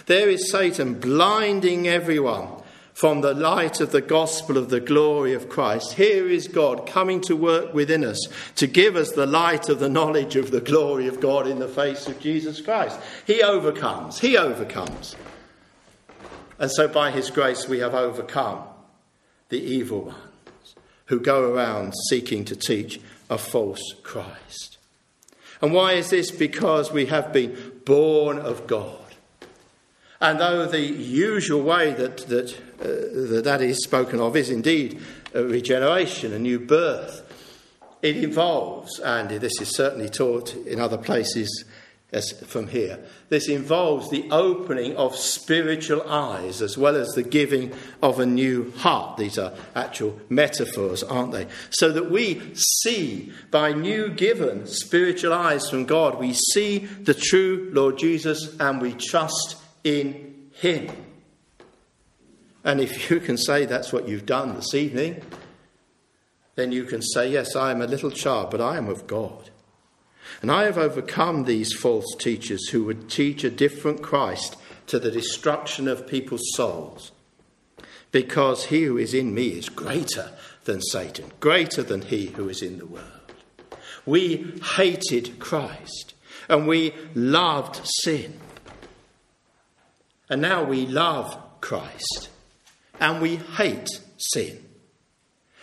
There 0.06 0.28
is 0.28 0.50
Satan 0.52 1.00
blinding 1.00 1.88
everyone 1.88 2.48
from 2.96 3.20
the 3.20 3.34
light 3.34 3.78
of 3.82 3.92
the 3.92 4.00
gospel 4.00 4.56
of 4.56 4.70
the 4.70 4.80
glory 4.80 5.34
of 5.34 5.50
Christ. 5.50 5.92
Here 5.92 6.26
is 6.26 6.48
God 6.48 6.86
coming 6.86 7.20
to 7.24 7.36
work 7.36 7.74
within 7.74 8.02
us 8.02 8.18
to 8.54 8.66
give 8.66 8.96
us 8.96 9.12
the 9.12 9.26
light 9.26 9.68
of 9.68 9.80
the 9.80 9.90
knowledge 9.90 10.34
of 10.34 10.50
the 10.50 10.62
glory 10.62 11.06
of 11.06 11.20
God 11.20 11.46
in 11.46 11.58
the 11.58 11.68
face 11.68 12.06
of 12.06 12.18
Jesus 12.18 12.58
Christ. 12.62 12.98
He 13.26 13.42
overcomes. 13.42 14.20
He 14.20 14.38
overcomes. 14.38 15.14
And 16.58 16.70
so, 16.70 16.88
by 16.88 17.10
His 17.10 17.28
grace, 17.28 17.68
we 17.68 17.80
have 17.80 17.94
overcome 17.94 18.62
the 19.50 19.60
evil 19.60 20.06
ones 20.06 20.74
who 21.04 21.20
go 21.20 21.52
around 21.52 21.92
seeking 22.08 22.46
to 22.46 22.56
teach 22.56 22.98
a 23.28 23.36
false 23.36 23.92
Christ. 24.04 24.78
And 25.60 25.74
why 25.74 25.92
is 25.92 26.08
this? 26.08 26.30
Because 26.30 26.92
we 26.92 27.06
have 27.06 27.30
been 27.30 27.72
born 27.84 28.38
of 28.38 28.66
God. 28.66 29.02
And 30.18 30.40
though 30.40 30.64
the 30.64 30.80
usual 30.80 31.62
way 31.62 31.92
that 31.92 32.16
that, 32.28 32.58
Uh, 32.80 32.85
that, 32.85 33.42
that 33.45 33.62
is 33.62 33.83
spoken 33.83 34.21
of 34.21 34.37
is 34.37 34.50
indeed 34.50 35.00
a 35.35 35.42
regeneration, 35.42 36.33
a 36.33 36.38
new 36.38 36.59
birth, 36.59 37.23
it 38.02 38.23
involves, 38.23 39.00
and 39.00 39.30
this 39.30 39.61
is 39.61 39.75
certainly 39.75 40.09
taught 40.09 40.54
in 40.54 40.80
other 40.80 40.99
places 40.99 41.64
as 42.12 42.33
from 42.47 42.68
here. 42.68 43.00
This 43.28 43.49
involves 43.49 44.11
the 44.11 44.30
opening 44.30 44.97
of 44.97 45.16
spiritual 45.16 46.02
eyes 46.09 46.62
as 46.62 46.78
well 46.78 46.95
as 46.95 47.09
the 47.09 47.23
giving 47.23 47.75
of 48.00 48.21
a 48.21 48.26
new 48.26 48.71
heart. 48.76 49.16
These 49.16 49.38
are 49.38 49.52
actual 49.75 50.18
metaphors, 50.28 51.02
aren't 51.02 51.33
they? 51.33 51.49
So 51.71 51.90
that 51.90 52.11
we 52.11 52.54
see 52.54 53.33
by 53.50 53.73
new 53.73 54.09
given 54.09 54.66
spiritual 54.66 55.33
eyes 55.33 55.68
from 55.68 55.85
God, 55.85 56.18
we 56.18 56.33
see 56.33 56.78
the 56.78 57.14
true 57.14 57.71
Lord 57.73 57.99
Jesus 57.99 58.56
and 58.61 58.80
we 58.80 58.92
trust 58.92 59.56
in 59.83 60.49
Him. 60.52 61.05
And 62.66 62.80
if 62.80 63.08
you 63.08 63.20
can 63.20 63.38
say 63.38 63.64
that's 63.64 63.92
what 63.92 64.08
you've 64.08 64.26
done 64.26 64.56
this 64.56 64.75
evening, 64.75 65.23
then 66.56 66.73
you 66.73 66.82
can 66.82 67.00
say, 67.00 67.30
Yes, 67.30 67.54
I 67.54 67.70
am 67.70 67.80
a 67.80 67.87
little 67.87 68.11
child, 68.11 68.50
but 68.50 68.61
I 68.61 68.76
am 68.76 68.88
of 68.88 69.06
God. 69.06 69.50
And 70.42 70.50
I 70.50 70.64
have 70.64 70.76
overcome 70.76 71.44
these 71.44 71.73
false 71.73 72.12
teachers 72.18 72.68
who 72.70 72.82
would 72.82 73.08
teach 73.08 73.44
a 73.44 73.50
different 73.50 74.02
Christ 74.02 74.56
to 74.88 74.99
the 74.99 75.12
destruction 75.12 75.87
of 75.87 76.08
people's 76.08 76.42
souls. 76.54 77.12
Because 78.11 78.66
he 78.66 78.82
who 78.82 78.99
is 78.99 79.14
in 79.14 79.32
me 79.32 79.50
is 79.50 79.68
greater 79.68 80.32
than 80.64 80.80
Satan, 80.80 81.30
greater 81.38 81.85
than 81.85 82.02
he 82.02 82.26
who 82.26 82.49
is 82.49 82.62
in 82.62 82.78
the 82.78 82.87
world. 82.87 83.06
We 84.04 84.61
hated 84.76 85.38
Christ 85.38 86.14
and 86.49 86.66
we 86.66 86.94
loved 87.14 87.80
sin. 88.02 88.40
And 90.28 90.42
now 90.42 90.64
we 90.64 90.85
love 90.85 91.38
Christ 91.61 92.30
and 93.00 93.20
we 93.20 93.36
hate 93.36 93.88
sin. 94.16 94.62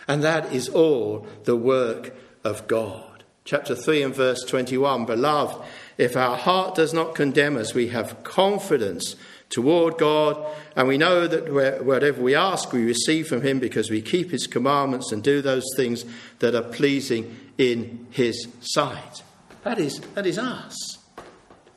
And 0.06 0.22
that 0.22 0.52
is 0.52 0.68
all 0.68 1.26
the 1.44 1.56
work 1.56 2.14
of 2.44 2.66
God 2.66 3.14
chapter 3.44 3.74
3 3.74 4.02
and 4.02 4.14
verse 4.14 4.42
21 4.42 5.04
Beloved, 5.04 5.62
if 5.98 6.16
our 6.16 6.36
heart 6.36 6.74
does 6.74 6.92
not 6.92 7.14
condemn 7.14 7.56
us, 7.56 7.74
we 7.74 7.88
have 7.88 8.24
confidence 8.24 9.16
toward 9.50 9.98
God, 9.98 10.44
and 10.74 10.88
we 10.88 10.98
know 10.98 11.26
that 11.26 11.84
whatever 11.84 12.20
we 12.20 12.34
ask, 12.34 12.72
we 12.72 12.84
receive 12.84 13.28
from 13.28 13.42
Him 13.42 13.60
because 13.60 13.90
we 13.90 14.02
keep 14.02 14.30
His 14.30 14.46
commandments 14.46 15.12
and 15.12 15.22
do 15.22 15.42
those 15.42 15.64
things 15.76 16.04
that 16.40 16.54
are 16.54 16.62
pleasing 16.62 17.36
in 17.58 18.06
His 18.10 18.48
sight. 18.60 19.22
That 19.62 19.78
is, 19.78 20.00
that 20.14 20.26
is 20.26 20.38
us 20.38 20.98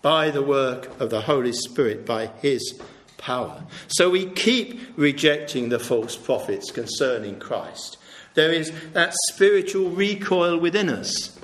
by 0.01 0.31
the 0.31 0.41
work 0.41 0.99
of 0.99 1.09
the 1.09 1.21
Holy 1.21 1.53
Spirit, 1.53 2.05
by 2.05 2.27
His 2.41 2.79
power. 3.17 3.63
So 3.87 4.09
we 4.09 4.25
keep 4.25 4.79
rejecting 4.95 5.69
the 5.69 5.79
false 5.79 6.15
prophets 6.15 6.71
concerning 6.71 7.39
Christ. 7.39 7.97
There 8.33 8.51
is 8.51 8.71
that 8.93 9.13
spiritual 9.29 9.89
recoil 9.89 10.57
within 10.57 10.89
us 10.89 11.37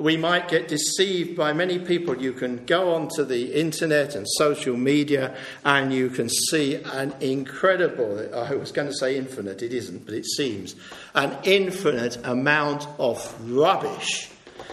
we 0.00 0.16
might 0.16 0.48
get 0.48 0.68
deceived 0.68 1.36
by 1.36 1.52
many 1.52 1.78
people. 1.78 2.20
You 2.20 2.32
can 2.32 2.64
go 2.64 2.94
onto 2.94 3.24
the 3.24 3.54
internet 3.54 4.14
and 4.14 4.26
social 4.28 4.76
media 4.76 5.36
and 5.64 5.92
you 5.92 6.08
can 6.08 6.28
see 6.28 6.76
an 6.76 7.14
incredible, 7.20 8.28
I 8.34 8.54
was 8.54 8.72
going 8.72 8.88
to 8.88 8.94
say 8.94 9.16
infinite, 9.16 9.62
it 9.62 9.72
isn't, 9.72 10.06
but 10.06 10.14
it 10.14 10.26
seems, 10.26 10.74
an 11.14 11.36
infinite 11.44 12.18
amount 12.24 12.86
of 12.98 13.34
rubbish 13.50 14.29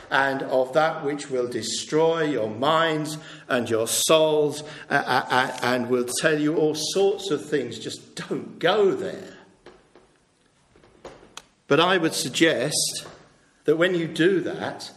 and 0.10 0.44
of 0.44 0.74
that 0.74 1.04
which 1.04 1.30
will 1.30 1.48
destroy 1.48 2.24
your 2.24 2.50
minds 2.50 3.18
and 3.48 3.70
your 3.70 3.88
souls 3.88 4.64
uh, 4.90 4.94
uh, 4.94 5.26
uh 5.30 5.58
and 5.62 5.90
will 5.90 6.06
tell 6.22 6.40
you 6.40 6.56
all 6.56 6.76
sorts 6.76 7.30
of 7.32 7.48
things. 7.48 7.80
Just 7.80 8.16
don't 8.16 8.60
go 8.60 8.92
there. 8.92 9.38
But 11.68 11.80
I 11.80 11.98
would 11.98 12.14
suggest 12.14 13.06
that 13.66 13.76
when 13.76 13.94
you 13.94 14.08
do 14.08 14.40
that, 14.42 14.92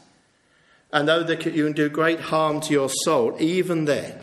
and 0.93 1.09
though 1.09 1.27
you 1.27 1.37
can 1.37 1.73
do 1.73 1.89
great 1.89 2.21
harm 2.21 2.61
to 2.63 2.73
your 2.73 2.89
soul, 2.89 3.37
even 3.41 3.85
then, 3.85 4.21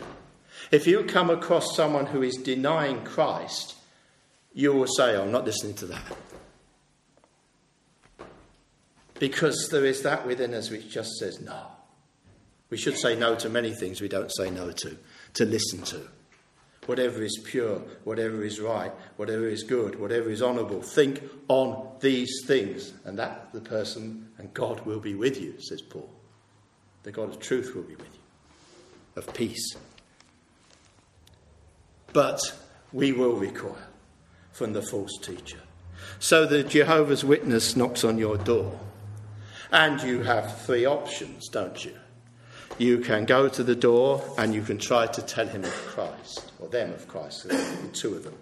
if 0.70 0.86
you 0.86 1.02
come 1.04 1.30
across 1.30 1.74
someone 1.74 2.06
who 2.06 2.22
is 2.22 2.36
denying 2.36 3.04
Christ, 3.04 3.76
you 4.54 4.72
will 4.72 4.86
say, 4.86 5.16
oh, 5.16 5.22
I'm 5.22 5.32
not 5.32 5.44
listening 5.44 5.74
to 5.76 5.86
that. 5.86 6.16
Because 9.18 9.68
there 9.70 9.84
is 9.84 10.02
that 10.02 10.26
within 10.26 10.54
us 10.54 10.70
which 10.70 10.88
just 10.88 11.16
says 11.18 11.40
no. 11.40 11.58
We 12.70 12.76
should 12.76 12.96
say 12.96 13.16
no 13.16 13.34
to 13.36 13.48
many 13.48 13.72
things 13.72 14.00
we 14.00 14.08
don't 14.08 14.34
say 14.34 14.50
no 14.50 14.70
to, 14.70 14.96
to 15.34 15.44
listen 15.44 15.82
to. 15.82 16.08
Whatever 16.86 17.22
is 17.22 17.38
pure, 17.44 17.82
whatever 18.04 18.42
is 18.42 18.60
right, 18.60 18.92
whatever 19.16 19.46
is 19.46 19.62
good, 19.62 19.98
whatever 20.00 20.30
is 20.30 20.42
honourable, 20.42 20.80
think 20.82 21.22
on 21.48 21.86
these 22.00 22.44
things, 22.46 22.92
and 23.04 23.18
that 23.18 23.52
the 23.52 23.60
person 23.60 24.30
and 24.38 24.52
God 24.54 24.80
will 24.86 25.00
be 25.00 25.14
with 25.14 25.40
you, 25.40 25.60
says 25.60 25.82
Paul. 25.82 26.08
The 27.02 27.12
God 27.12 27.30
of 27.30 27.40
truth 27.40 27.74
will 27.74 27.82
be 27.82 27.94
with 27.94 28.06
you, 28.06 28.20
of 29.16 29.34
peace. 29.34 29.76
But 32.12 32.40
we 32.92 33.12
will 33.12 33.34
recoil 33.34 33.76
from 34.52 34.72
the 34.72 34.82
false 34.82 35.16
teacher. 35.22 35.60
So 36.18 36.46
the 36.46 36.62
Jehovah's 36.62 37.24
Witness 37.24 37.76
knocks 37.76 38.02
on 38.02 38.18
your 38.18 38.38
door. 38.38 38.78
And 39.70 40.02
you 40.02 40.22
have 40.22 40.62
three 40.62 40.86
options, 40.86 41.48
don't 41.48 41.84
you? 41.84 41.94
You 42.78 42.98
can 42.98 43.24
go 43.24 43.48
to 43.48 43.62
the 43.62 43.74
door 43.74 44.22
and 44.38 44.54
you 44.54 44.62
can 44.62 44.78
try 44.78 45.06
to 45.06 45.22
tell 45.22 45.46
him 45.46 45.64
of 45.64 45.72
Christ, 45.72 46.52
or 46.58 46.68
them 46.68 46.92
of 46.92 47.08
Christ, 47.08 47.50
two 47.92 48.14
of 48.14 48.24
them. 48.24 48.34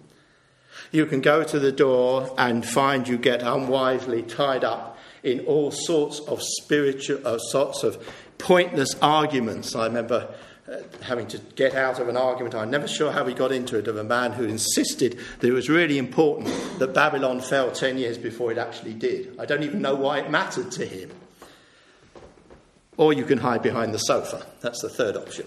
You 0.91 1.05
can 1.05 1.21
go 1.21 1.43
to 1.43 1.59
the 1.59 1.71
door 1.71 2.33
and 2.37 2.65
find 2.65 3.07
you 3.07 3.17
get 3.17 3.41
unwisely 3.41 4.21
tied 4.21 4.63
up 4.63 4.97
in 5.23 5.41
all 5.41 5.71
sorts 5.71 6.19
of 6.19 6.41
spiritual, 6.41 7.25
uh, 7.25 7.39
sorts 7.39 7.83
of 7.83 7.97
pointless 8.37 8.95
arguments. 9.01 9.75
I 9.75 9.87
remember 9.87 10.33
having 11.01 11.27
to 11.27 11.37
get 11.55 11.75
out 11.75 11.99
of 11.99 12.09
an 12.09 12.17
argument. 12.17 12.53
I'm 12.53 12.69
never 12.69 12.87
sure 12.87 13.11
how 13.11 13.23
we 13.23 13.33
got 13.33 13.51
into 13.51 13.77
it 13.77 13.87
of 13.87 13.95
a 13.95 14.03
man 14.03 14.33
who 14.33 14.43
insisted 14.43 15.17
that 15.39 15.47
it 15.47 15.53
was 15.53 15.69
really 15.69 15.97
important 15.97 16.49
that 16.79 16.93
Babylon 16.93 17.39
fell 17.39 17.71
10 17.71 17.97
years 17.97 18.17
before 18.17 18.51
it 18.51 18.57
actually 18.57 18.93
did. 18.93 19.39
I 19.39 19.45
don't 19.45 19.63
even 19.63 19.81
know 19.81 19.95
why 19.95 20.19
it 20.19 20.29
mattered 20.29 20.71
to 20.73 20.85
him. 20.85 21.11
Or 22.97 23.13
you 23.13 23.23
can 23.23 23.37
hide 23.37 23.61
behind 23.61 23.93
the 23.93 23.99
sofa. 23.99 24.45
That's 24.61 24.81
the 24.81 24.89
third 24.89 25.15
option. 25.15 25.45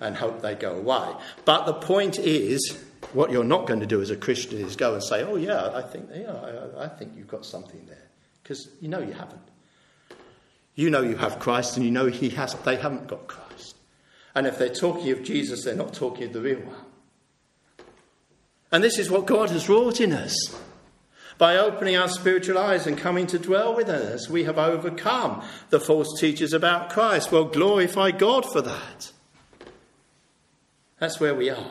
And 0.00 0.16
hope 0.16 0.42
they 0.42 0.54
go 0.54 0.76
away. 0.76 1.14
But 1.44 1.64
the 1.64 1.74
point 1.74 2.18
is, 2.18 2.78
what 3.12 3.30
you're 3.30 3.44
not 3.44 3.66
going 3.66 3.80
to 3.80 3.86
do 3.86 4.02
as 4.02 4.10
a 4.10 4.16
Christian 4.16 4.58
is 4.58 4.76
go 4.76 4.92
and 4.92 5.02
say, 5.02 5.22
"Oh 5.22 5.36
yeah, 5.36 5.70
I 5.72 5.82
think 5.82 6.10
yeah, 6.12 6.32
I, 6.32 6.84
I 6.84 6.88
think 6.88 7.12
you've 7.16 7.28
got 7.28 7.46
something 7.46 7.86
there," 7.86 8.08
because 8.42 8.68
you 8.80 8.88
know 8.88 8.98
you 8.98 9.12
haven't. 9.12 9.40
You 10.74 10.90
know 10.90 11.02
you 11.02 11.16
have 11.16 11.38
Christ, 11.38 11.76
and 11.76 11.86
you 11.86 11.92
know 11.92 12.06
he 12.06 12.30
has, 12.30 12.54
they 12.64 12.74
haven't 12.76 13.06
got 13.06 13.28
Christ. 13.28 13.43
And 14.34 14.46
if 14.46 14.58
they're 14.58 14.68
talking 14.68 15.10
of 15.12 15.22
Jesus, 15.22 15.64
they're 15.64 15.76
not 15.76 15.94
talking 15.94 16.24
of 16.24 16.32
the 16.32 16.40
real 16.40 16.60
one. 16.60 16.76
And 18.72 18.82
this 18.82 18.98
is 18.98 19.10
what 19.10 19.26
God 19.26 19.50
has 19.50 19.68
wrought 19.68 20.00
in 20.00 20.12
us. 20.12 20.34
By 21.38 21.56
opening 21.56 21.96
our 21.96 22.08
spiritual 22.08 22.58
eyes 22.58 22.86
and 22.86 22.96
coming 22.96 23.26
to 23.28 23.38
dwell 23.38 23.74
with 23.74 23.88
us, 23.88 24.28
we 24.28 24.44
have 24.44 24.58
overcome 24.58 25.44
the 25.70 25.80
false 25.80 26.18
teachers 26.18 26.52
about 26.52 26.90
Christ. 26.90 27.32
Well, 27.32 27.44
glorify 27.44 28.12
God 28.12 28.44
for 28.50 28.60
that. 28.62 29.12
That's 30.98 31.18
where 31.20 31.34
we 31.34 31.50
are. 31.50 31.70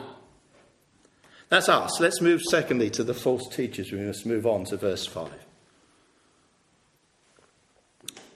That's 1.48 1.68
us. 1.68 2.00
Let's 2.00 2.20
move 2.20 2.42
secondly 2.42 2.90
to 2.90 3.04
the 3.04 3.14
false 3.14 3.48
teachers. 3.48 3.92
We 3.92 3.98
must 3.98 4.26
move 4.26 4.46
on 4.46 4.64
to 4.66 4.76
verse 4.76 5.06
5. 5.06 5.30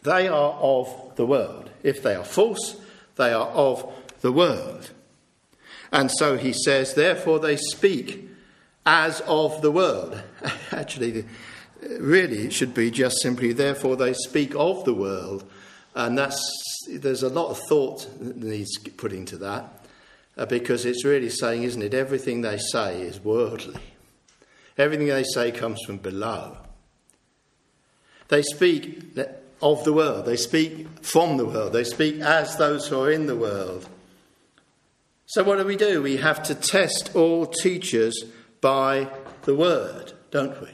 They 0.02 0.28
are 0.28 0.52
of 0.52 1.16
the 1.16 1.26
world. 1.26 1.70
If 1.82 2.02
they 2.02 2.14
are 2.14 2.24
false, 2.24 2.76
they 3.16 3.32
are 3.32 3.48
of 3.48 3.92
the 4.20 4.32
world. 4.32 4.90
And 5.92 6.10
so 6.10 6.36
he 6.36 6.52
says, 6.52 6.94
therefore 6.94 7.38
they 7.38 7.56
speak 7.56 8.28
as 8.84 9.20
of 9.22 9.62
the 9.62 9.70
world. 9.70 10.22
Actually, 10.72 11.24
really, 11.98 12.46
it 12.46 12.52
should 12.52 12.74
be 12.74 12.90
just 12.90 13.20
simply, 13.20 13.52
therefore 13.52 13.96
they 13.96 14.12
speak 14.12 14.54
of 14.54 14.84
the 14.84 14.94
world. 14.94 15.48
And 15.94 16.16
that's, 16.16 16.40
there's 16.88 17.22
a 17.22 17.28
lot 17.28 17.50
of 17.50 17.58
thought 17.68 18.06
that 18.20 18.36
needs 18.36 18.76
putting 18.96 19.24
to 19.26 19.36
that. 19.38 19.86
Uh, 20.36 20.46
because 20.46 20.86
it's 20.86 21.04
really 21.04 21.28
saying, 21.28 21.64
isn't 21.64 21.82
it, 21.82 21.94
everything 21.94 22.42
they 22.42 22.58
say 22.58 23.02
is 23.02 23.18
worldly. 23.18 23.80
Everything 24.76 25.08
they 25.08 25.24
say 25.24 25.50
comes 25.50 25.80
from 25.84 25.96
below. 25.96 26.56
They 28.28 28.42
speak 28.42 29.18
of 29.60 29.84
the 29.84 29.92
world, 29.92 30.26
they 30.26 30.36
speak 30.36 30.86
from 31.02 31.38
the 31.38 31.46
world, 31.46 31.72
they 31.72 31.82
speak 31.82 32.20
as 32.20 32.56
those 32.56 32.86
who 32.86 33.02
are 33.02 33.10
in 33.10 33.26
the 33.26 33.34
world. 33.34 33.88
So, 35.28 35.44
what 35.44 35.58
do 35.58 35.64
we 35.66 35.76
do? 35.76 36.00
We 36.00 36.16
have 36.16 36.42
to 36.44 36.54
test 36.54 37.14
all 37.14 37.44
teachers 37.44 38.24
by 38.62 39.08
the 39.42 39.54
word, 39.54 40.14
don't 40.30 40.58
we? 40.58 40.70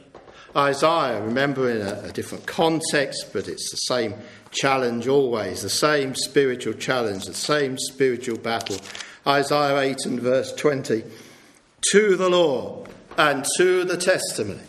Isaiah, 0.57 1.21
remember 1.21 1.69
in 1.69 1.85
a, 1.85 2.05
a 2.05 2.13
different 2.13 2.47
context, 2.47 3.33
but 3.33 3.49
it's 3.49 3.69
the 3.73 3.79
same 3.79 4.15
challenge 4.53 5.09
always, 5.09 5.63
the 5.63 5.69
same 5.69 6.15
spiritual 6.15 6.75
challenge, 6.75 7.25
the 7.25 7.35
same 7.35 7.77
spiritual 7.77 8.39
battle. 8.39 8.77
Isaiah 9.27 9.77
8 9.77 10.07
and 10.07 10.21
verse 10.21 10.53
20 10.53 11.03
to 11.91 12.15
the 12.15 12.31
law 12.31 12.87
and 13.19 13.45
to 13.57 13.83
the 13.83 13.97
testimony. 13.97 14.63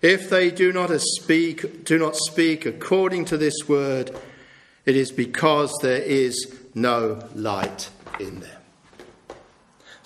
If 0.00 0.30
they 0.30 0.50
do 0.50 0.72
not 0.72 0.90
speak, 0.98 1.84
do 1.84 1.98
not 1.98 2.16
speak 2.16 2.64
according 2.64 3.26
to 3.26 3.36
this 3.36 3.68
word, 3.68 4.18
it 4.86 4.96
is 4.96 5.12
because 5.12 5.78
there 5.82 6.00
is 6.00 6.56
no 6.74 7.28
light 7.34 7.90
in 8.18 8.40
them. 8.40 8.55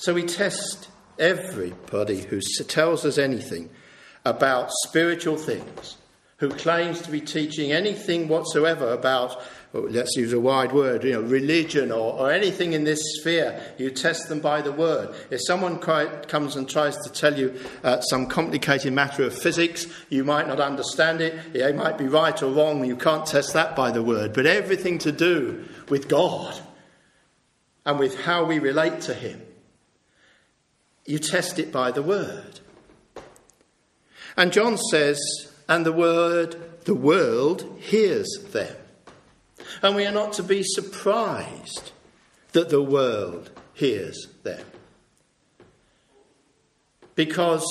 So 0.01 0.15
we 0.15 0.23
test 0.23 0.89
everybody 1.19 2.23
who 2.23 2.41
tells 2.41 3.05
us 3.05 3.19
anything 3.19 3.69
about 4.25 4.71
spiritual 4.87 5.37
things, 5.37 5.99
who 6.39 6.49
claims 6.49 7.03
to 7.03 7.11
be 7.11 7.21
teaching 7.21 7.71
anything 7.71 8.27
whatsoever 8.27 8.95
about 8.95 9.43
let's 9.75 10.17
use 10.17 10.33
a 10.33 10.41
wide 10.41 10.73
word, 10.73 11.05
you 11.05 11.13
know, 11.13 11.21
religion 11.21 11.93
or, 11.93 12.15
or 12.15 12.33
anything 12.33 12.73
in 12.73 12.85
this 12.85 12.99
sphere, 13.19 13.61
you 13.77 13.91
test 13.91 14.31
them 14.31 14.41
by 14.41 14.63
the 14.63 14.73
word. 14.73 15.15
If 15.31 15.43
someone 15.47 15.79
comes 15.79 16.57
and 16.57 16.67
tries 16.67 16.97
to 16.97 17.13
tell 17.13 17.39
you 17.39 17.61
uh, 17.85 18.01
some 18.01 18.27
complicated 18.27 18.95
matter 18.95 19.25
of 19.25 19.39
physics, 19.39 19.87
you 20.09 20.25
might 20.25 20.49
not 20.49 20.61
understand 20.61 21.21
it. 21.21 21.55
It 21.55 21.77
might 21.77 21.99
be 21.99 22.07
right 22.07 22.43
or 22.43 22.51
wrong. 22.51 22.87
You 22.87 22.97
can't 22.97 23.27
test 23.27 23.53
that 23.53 23.77
by 23.77 23.91
the 23.91 24.03
word. 24.03 24.33
But 24.33 24.47
everything 24.47 24.97
to 25.01 25.13
do 25.13 25.69
with 25.91 26.09
God 26.09 26.59
and 27.85 27.99
with 27.99 28.19
how 28.23 28.45
we 28.45 28.61
relate 28.61 29.03
to 29.03 29.13
Him, 29.13 29.43
you 31.07 31.19
test 31.19 31.59
it 31.59 31.73
by 31.73 31.91
the 31.91 32.03
word. 32.03 32.61
And 34.37 34.53
John 34.53 34.77
says, 34.77 35.19
and 35.69 35.85
the 35.85 35.93
word, 35.93 36.57
the 36.85 36.95
world 36.95 37.79
hears 37.81 38.29
them. 38.53 38.77
And 39.83 39.97
we 39.97 40.07
are 40.07 40.13
not 40.13 40.33
to 40.35 40.43
be 40.43 40.63
surprised 40.63 41.93
that 42.53 42.71
the 42.71 42.83
world 42.83 43.51
hears 43.73 44.27
them. 44.43 44.65
Because 47.15 47.65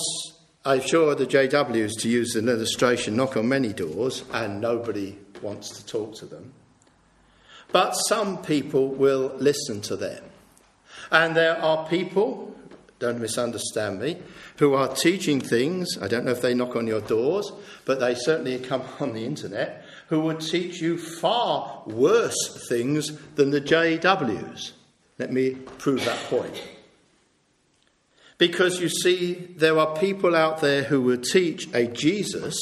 I'm 0.66 0.82
sure 0.82 1.16
the 1.16 1.26
JWs, 1.26 2.00
to 2.02 2.10
use 2.10 2.36
an 2.36 2.50
illustration, 2.50 3.16
knock 3.16 3.38
on 3.38 3.50
many 3.50 3.74
doors 3.74 4.24
and 4.32 4.62
nobody 4.62 5.18
wants 5.42 5.70
to 5.70 5.86
talk 5.86 6.16
to 6.16 6.26
them. 6.26 6.54
But 7.72 7.94
some 7.94 8.42
people 8.42 8.90
will 8.90 9.34
listen 9.38 9.82
to 9.82 9.96
them. 9.96 10.24
And 11.12 11.36
there 11.36 11.58
are 11.62 11.88
people, 11.88 12.56
don't 13.00 13.20
misunderstand 13.20 14.02
me, 14.02 14.18
who 14.58 14.74
are 14.74 14.94
teaching 14.94 15.40
things. 15.40 15.98
I 16.02 16.08
don't 16.08 16.26
know 16.26 16.32
if 16.32 16.42
they 16.42 16.54
knock 16.54 16.76
on 16.76 16.86
your 16.86 17.02
doors, 17.02 17.52
but 17.86 18.00
they 18.00 18.14
certainly 18.14 18.60
come 18.60 18.84
on 19.00 19.14
the 19.14 19.26
internet 19.26 19.86
who 20.08 20.20
would 20.22 20.42
teach 20.42 20.82
you 20.82 20.98
far 20.98 21.84
worse 21.86 22.68
things 22.68 23.18
than 23.36 23.52
the 23.52 23.62
JWs. 23.62 24.72
Let 25.18 25.32
me 25.32 25.52
prove 25.52 26.04
that 26.06 26.24
point. 26.26 26.62
Because 28.38 28.80
you 28.80 28.90
see, 28.90 29.34
there 29.56 29.78
are 29.78 29.98
people 29.98 30.36
out 30.36 30.62
there 30.62 30.84
who 30.84 31.02
will 31.02 31.22
teach 31.22 31.68
a 31.74 31.88
Jesus 31.88 32.56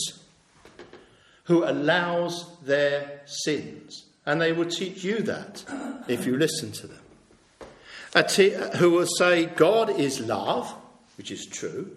who 1.44 1.64
allows 1.64 2.58
their 2.64 3.22
sins. 3.26 4.06
And 4.26 4.42
they 4.42 4.52
will 4.52 4.66
teach 4.66 5.04
you 5.04 5.20
that 5.20 5.64
if 6.08 6.26
you 6.26 6.38
listen 6.38 6.74
to 6.74 6.88
them. 6.88 7.00
Who 8.14 8.92
will 8.92 9.08
say 9.08 9.46
God 9.46 9.90
is 9.90 10.20
love, 10.20 10.74
which 11.18 11.32
is 11.32 11.46
true. 11.46 11.96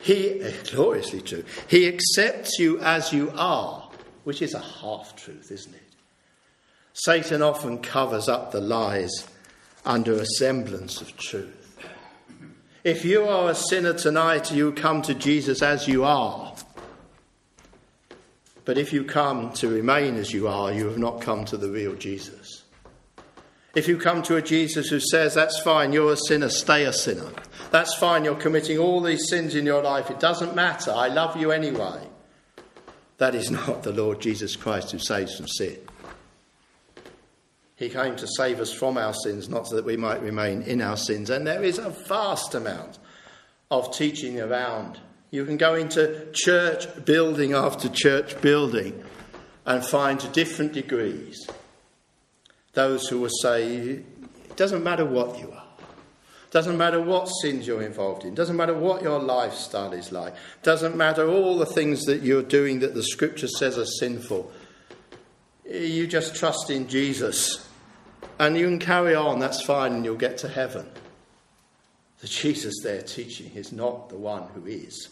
He, 0.00 0.40
eh, 0.40 0.52
gloriously 0.70 1.20
true. 1.20 1.44
He 1.66 1.88
accepts 1.88 2.58
you 2.58 2.78
as 2.80 3.12
you 3.12 3.32
are 3.34 3.88
which 4.28 4.42
is 4.42 4.52
a 4.52 4.60
half 4.60 5.16
truth, 5.16 5.50
isn't 5.50 5.74
it? 5.74 5.80
Satan 6.92 7.40
often 7.40 7.78
covers 7.78 8.28
up 8.28 8.52
the 8.52 8.60
lies 8.60 9.26
under 9.86 10.12
a 10.20 10.26
semblance 10.26 11.00
of 11.00 11.16
truth. 11.16 11.78
If 12.84 13.06
you 13.06 13.24
are 13.24 13.48
a 13.48 13.54
sinner 13.54 13.94
tonight, 13.94 14.52
you 14.52 14.72
come 14.72 15.00
to 15.00 15.14
Jesus 15.14 15.62
as 15.62 15.88
you 15.88 16.04
are. 16.04 16.54
But 18.66 18.76
if 18.76 18.92
you 18.92 19.02
come 19.02 19.50
to 19.54 19.68
remain 19.70 20.16
as 20.16 20.30
you 20.30 20.46
are, 20.46 20.74
you 20.74 20.84
have 20.88 20.98
not 20.98 21.22
come 21.22 21.46
to 21.46 21.56
the 21.56 21.70
real 21.70 21.94
Jesus. 21.94 22.57
If 23.74 23.86
you 23.86 23.98
come 23.98 24.22
to 24.24 24.36
a 24.36 24.42
Jesus 24.42 24.88
who 24.88 25.00
says, 25.00 25.34
That's 25.34 25.60
fine, 25.60 25.92
you're 25.92 26.12
a 26.12 26.16
sinner, 26.16 26.48
stay 26.48 26.84
a 26.84 26.92
sinner. 26.92 27.30
That's 27.70 27.94
fine, 27.94 28.24
you're 28.24 28.34
committing 28.34 28.78
all 28.78 29.00
these 29.00 29.28
sins 29.28 29.54
in 29.54 29.66
your 29.66 29.82
life, 29.82 30.10
it 30.10 30.20
doesn't 30.20 30.56
matter, 30.56 30.90
I 30.90 31.08
love 31.08 31.36
you 31.36 31.52
anyway. 31.52 32.00
That 33.18 33.34
is 33.34 33.50
not 33.50 33.82
the 33.82 33.92
Lord 33.92 34.20
Jesus 34.20 34.56
Christ 34.56 34.92
who 34.92 34.98
saves 34.98 35.36
from 35.36 35.48
sin. 35.48 35.76
He 37.76 37.88
came 37.88 38.16
to 38.16 38.26
save 38.26 38.58
us 38.58 38.72
from 38.72 38.98
our 38.98 39.14
sins, 39.14 39.48
not 39.48 39.68
so 39.68 39.76
that 39.76 39.84
we 39.84 39.96
might 39.96 40.20
remain 40.20 40.62
in 40.62 40.80
our 40.80 40.96
sins. 40.96 41.30
And 41.30 41.46
there 41.46 41.62
is 41.62 41.78
a 41.78 41.90
vast 41.90 42.54
amount 42.54 42.98
of 43.70 43.94
teaching 43.94 44.40
around. 44.40 44.98
You 45.30 45.44
can 45.44 45.58
go 45.58 45.74
into 45.74 46.26
church 46.32 46.86
building 47.04 47.52
after 47.52 47.88
church 47.88 48.40
building 48.40 49.04
and 49.64 49.84
find 49.84 50.32
different 50.32 50.72
degrees 50.72 51.46
those 52.78 53.08
who 53.08 53.18
will 53.18 53.28
say, 53.28 53.66
it 53.66 54.56
doesn't 54.56 54.84
matter 54.84 55.04
what 55.04 55.36
you 55.40 55.50
are. 55.50 55.64
Doesn't 56.52 56.78
matter 56.78 57.00
what 57.00 57.26
sins 57.26 57.66
you're 57.66 57.82
involved 57.82 58.24
in. 58.24 58.36
Doesn't 58.36 58.54
matter 58.54 58.72
what 58.72 59.02
your 59.02 59.18
lifestyle 59.18 59.92
is 59.92 60.12
like. 60.12 60.32
Doesn't 60.62 60.96
matter 60.96 61.28
all 61.28 61.58
the 61.58 61.66
things 61.66 62.04
that 62.04 62.22
you're 62.22 62.44
doing 62.44 62.78
that 62.78 62.94
the 62.94 63.02
scripture 63.02 63.48
says 63.48 63.76
are 63.78 63.84
sinful. 63.84 64.52
You 65.68 66.06
just 66.06 66.36
trust 66.36 66.70
in 66.70 66.86
Jesus 66.86 67.68
and 68.38 68.56
you 68.56 68.66
can 68.66 68.78
carry 68.78 69.16
on. 69.16 69.40
That's 69.40 69.60
fine 69.60 69.92
and 69.92 70.04
you'll 70.04 70.14
get 70.14 70.38
to 70.38 70.48
heaven. 70.48 70.88
The 72.20 72.28
Jesus 72.28 72.76
they're 72.84 73.02
teaching 73.02 73.50
is 73.56 73.72
not 73.72 74.08
the 74.08 74.16
one 74.16 74.44
who 74.54 74.64
is. 74.66 75.08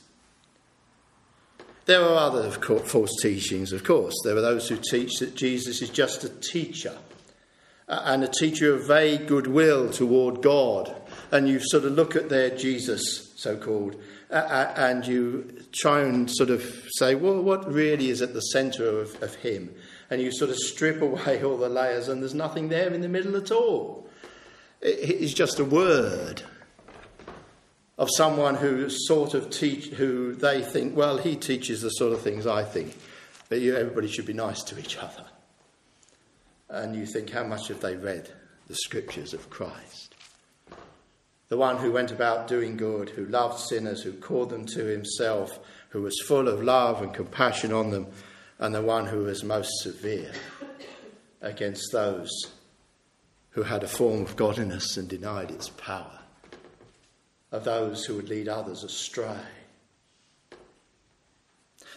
There 1.87 2.01
are 2.01 2.17
other 2.17 2.49
false 2.53 3.17
teachings, 3.21 3.73
of 3.73 3.83
course. 3.83 4.15
There 4.23 4.37
are 4.37 4.41
those 4.41 4.69
who 4.69 4.77
teach 4.77 5.19
that 5.19 5.35
Jesus 5.35 5.83
is 5.83 5.91
just 5.91 6.23
a 6.23 6.29
teacher 6.29 6.97
and 7.89 8.25
a 8.25 8.29
teacher 8.29 8.75
of 8.75 8.87
vague 8.87 9.27
goodwill 9.27 9.91
toward 9.91 10.43
God 10.43 10.95
and 11.31 11.49
you 11.49 11.61
sort 11.61 11.85
of 11.85 11.93
look 11.93 12.17
at 12.17 12.29
their 12.29 12.57
Jesus, 12.57 13.33
so 13.37 13.57
called, 13.57 13.97
and 14.31 15.07
you 15.07 15.65
try 15.73 16.03
and 16.03 16.31
sort 16.31 16.51
of 16.51 16.63
say, 16.97 17.15
well, 17.15 17.41
what 17.41 17.71
really 17.71 18.11
is 18.11 18.23
at 18.23 18.35
the 18.35 18.41
centre 18.41 19.01
of, 19.01 19.23
of 19.23 19.35
him? 19.37 19.75
And 20.11 20.21
you 20.21 20.33
sort 20.33 20.51
of 20.51 20.57
strip 20.57 21.01
away 21.01 21.43
all 21.45 21.57
the 21.57 21.69
layers, 21.69 22.09
and 22.09 22.23
there's 22.23 22.35
nothing 22.35 22.69
there 22.69 22.93
in 22.93 23.01
the 23.01 23.09
middle 23.09 23.37
at 23.37 23.51
all. 23.51 24.09
It's 24.81 25.33
just 25.33 25.59
a 25.59 25.65
word 25.65 26.43
of 27.99 28.09
someone 28.15 28.57
who 28.57 28.91
sort 28.91 29.35
of 29.35 29.51
teach, 29.51 29.87
who 29.87 30.35
they 30.35 30.63
think, 30.63 30.95
well, 30.95 31.17
he 31.17 31.35
teaches 31.35 31.81
the 31.81 31.89
sort 31.91 32.13
of 32.13 32.21
things 32.21 32.47
I 32.47 32.63
think, 32.63 32.97
but 33.49 33.61
you, 33.61 33.75
everybody 33.75 34.07
should 34.07 34.27
be 34.27 34.35
nice 34.35 34.63
to 34.65 34.79
each 34.79 34.99
other. 34.99 35.25
And 36.69 36.97
you 36.97 37.07
think, 37.07 37.31
how 37.31 37.45
much 37.45 37.69
have 37.69 37.81
they 37.81 37.97
read 37.97 38.31
the 38.67 38.75
scriptures 38.75 39.33
of 39.33 39.51
Christ? 39.51 40.17
the 41.49 41.57
one 41.57 41.77
who 41.79 41.93
went 41.93 42.11
about 42.11 42.49
doing 42.49 42.77
good, 42.77 43.11
who 43.11 43.25
loved 43.27 43.59
sinners, 43.59 44.03
who 44.03 44.13
called 44.13 44.51
them 44.51 44.67
to 44.67 44.85
himself, 44.85 45.59
who 45.91 46.03
was 46.03 46.21
full 46.27 46.49
of 46.49 46.63
love 46.63 47.03
and 47.03 47.15
compassion 47.15 47.73
on 47.73 47.91
them, 47.91 48.07
and 48.59 48.75
the 48.75 48.83
one 48.83 49.07
who 49.07 49.19
was 49.19 49.45
most 49.45 49.71
severe 49.81 50.33
against 51.41 51.93
those 51.93 52.31
who 53.51 53.63
had 53.63 53.85
a 53.85 53.89
form 53.89 54.23
of 54.23 54.37
godliness 54.37 54.97
and 54.97 55.09
denied 55.09 55.51
its 55.51 55.69
power, 55.69 56.19
of 57.53 57.65
those 57.65 58.05
who 58.05 58.17
would 58.17 58.29
lead 58.29 58.49
others 58.49 58.83
astray. 58.83 59.39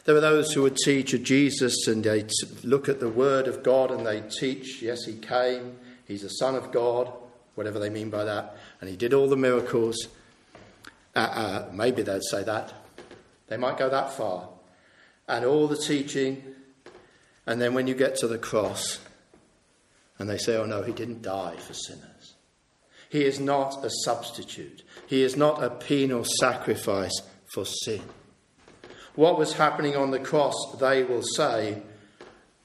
There 0.05 0.15
were 0.15 0.21
those 0.21 0.53
who 0.53 0.61
would 0.63 0.77
teach 0.77 1.13
of 1.13 1.23
Jesus 1.23 1.87
and 1.87 2.03
they 2.03 2.25
look 2.63 2.87
at 2.87 2.99
the 2.99 3.09
Word 3.09 3.47
of 3.47 3.63
God 3.63 3.91
and 3.91 4.05
they 4.05 4.21
teach, 4.21 4.81
yes, 4.81 5.05
He 5.05 5.13
came, 5.13 5.77
He's 6.05 6.21
the 6.21 6.29
Son 6.29 6.55
of 6.55 6.71
God, 6.71 7.11
whatever 7.55 7.79
they 7.79 7.89
mean 7.89 8.09
by 8.09 8.23
that, 8.23 8.55
and 8.79 8.89
He 8.89 8.95
did 8.95 9.13
all 9.13 9.27
the 9.27 9.35
miracles. 9.35 10.07
Uh, 11.15 11.19
uh, 11.19 11.69
maybe 11.73 12.01
they'd 12.01 12.23
say 12.23 12.43
that. 12.43 12.73
They 13.47 13.57
might 13.57 13.77
go 13.77 13.89
that 13.89 14.13
far. 14.13 14.49
And 15.27 15.45
all 15.45 15.67
the 15.67 15.77
teaching, 15.77 16.43
and 17.45 17.61
then 17.61 17.73
when 17.73 17.87
you 17.87 17.93
get 17.93 18.15
to 18.17 18.27
the 18.27 18.37
cross, 18.37 18.99
and 20.17 20.29
they 20.29 20.37
say, 20.37 20.55
oh 20.55 20.65
no, 20.65 20.81
He 20.81 20.93
didn't 20.93 21.21
die 21.21 21.55
for 21.57 21.73
sinners. 21.73 22.35
He 23.09 23.25
is 23.25 23.39
not 23.39 23.83
a 23.83 23.89
substitute. 24.05 24.83
He 25.07 25.23
is 25.23 25.35
not 25.35 25.63
a 25.63 25.69
penal 25.69 26.23
sacrifice 26.23 27.21
for 27.53 27.65
sin 27.65 28.01
what 29.19 29.37
was 29.37 29.51
happening 29.51 29.97
on 29.97 30.11
the 30.11 30.19
cross, 30.19 30.55
they 30.79 31.03
will 31.03 31.21
say, 31.21 31.81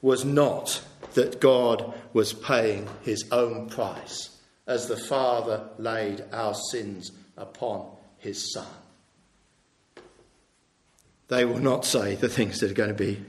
was 0.00 0.24
not 0.24 0.80
that 1.14 1.40
God 1.40 1.92
was 2.12 2.32
paying 2.32 2.88
his 3.02 3.24
own 3.32 3.68
price 3.68 4.30
as 4.64 4.86
the 4.86 4.96
Father 4.96 5.68
laid 5.78 6.22
our 6.32 6.54
sins 6.70 7.10
upon 7.36 7.88
his 8.18 8.52
Son. 8.52 8.68
They 11.26 11.44
will 11.44 11.58
not 11.58 11.84
say 11.84 12.14
the 12.14 12.28
things 12.28 12.60
that 12.60 12.70
are 12.70 12.74
going 12.74 12.88
to 12.90 12.94
be, 12.94 13.20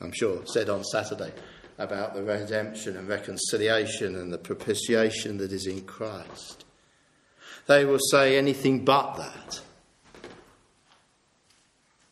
I'm 0.00 0.12
sure, 0.12 0.46
said 0.46 0.68
on 0.68 0.84
Saturday 0.84 1.32
about 1.78 2.14
the 2.14 2.22
redemption 2.22 2.96
and 2.96 3.08
reconciliation 3.08 4.14
and 4.14 4.32
the 4.32 4.38
propitiation 4.38 5.38
that 5.38 5.50
is 5.50 5.66
in 5.66 5.80
Christ. 5.80 6.64
They 7.66 7.84
will 7.84 7.98
say 8.12 8.38
anything 8.38 8.84
but 8.84 9.16
that. 9.16 9.62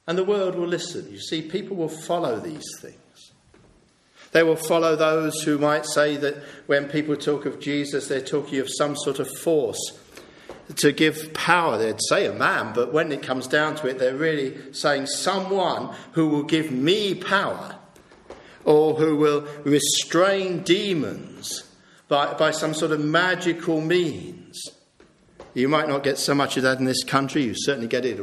And 0.07 0.17
the 0.17 0.25
world 0.25 0.55
will 0.55 0.69
listen. 0.69 1.11
You 1.11 1.19
see, 1.19 1.43
people 1.43 1.77
will 1.77 1.89
follow 1.89 2.39
these 2.39 2.65
things. 2.81 3.33
They 4.33 4.43
will 4.43 4.57
follow 4.57 4.97
those 4.97 5.43
who 5.43 5.59
might 5.59 5.87
say 5.87 6.17
that 6.17 6.37
when 6.67 6.89
people 6.89 7.17
talk 7.17 7.47
of 7.47 7.59
Jesus, 7.59 8.09
they're 8.09 8.21
talking 8.21 8.59
of 8.59 8.69
some 8.71 8.95
sort 8.97 9.19
of 9.19 9.31
force 9.31 9.79
to 10.77 10.93
give 10.93 11.33
power. 11.33 11.79
They'd 11.79 12.01
say 12.09 12.27
a 12.27 12.33
man, 12.33 12.73
but 12.75 12.93
when 12.93 13.11
it 13.13 13.23
comes 13.23 13.47
down 13.47 13.77
to 13.77 13.89
it, 13.89 13.99
they're 13.99 14.17
really 14.17 14.73
saying 14.73 15.07
someone 15.07 15.95
who 16.13 16.29
will 16.29 16.43
give 16.43 16.71
me 16.71 17.15
power 17.15 17.77
or 18.65 18.95
who 18.95 19.17
will 19.17 19.47
restrain 19.65 20.63
demons 20.63 21.71
by, 22.09 22.35
by 22.35 22.51
some 22.51 22.75
sort 22.75 22.93
of 22.93 23.01
magical 23.01 23.81
means. 23.81 24.61
You 25.55 25.69
might 25.69 25.89
not 25.89 26.03
get 26.03 26.19
so 26.19 26.35
much 26.35 26.57
of 26.57 26.65
that 26.65 26.79
in 26.79 26.85
this 26.85 27.05
country, 27.05 27.43
you 27.43 27.55
certainly 27.57 27.89
get 27.89 28.05
it 28.05 28.21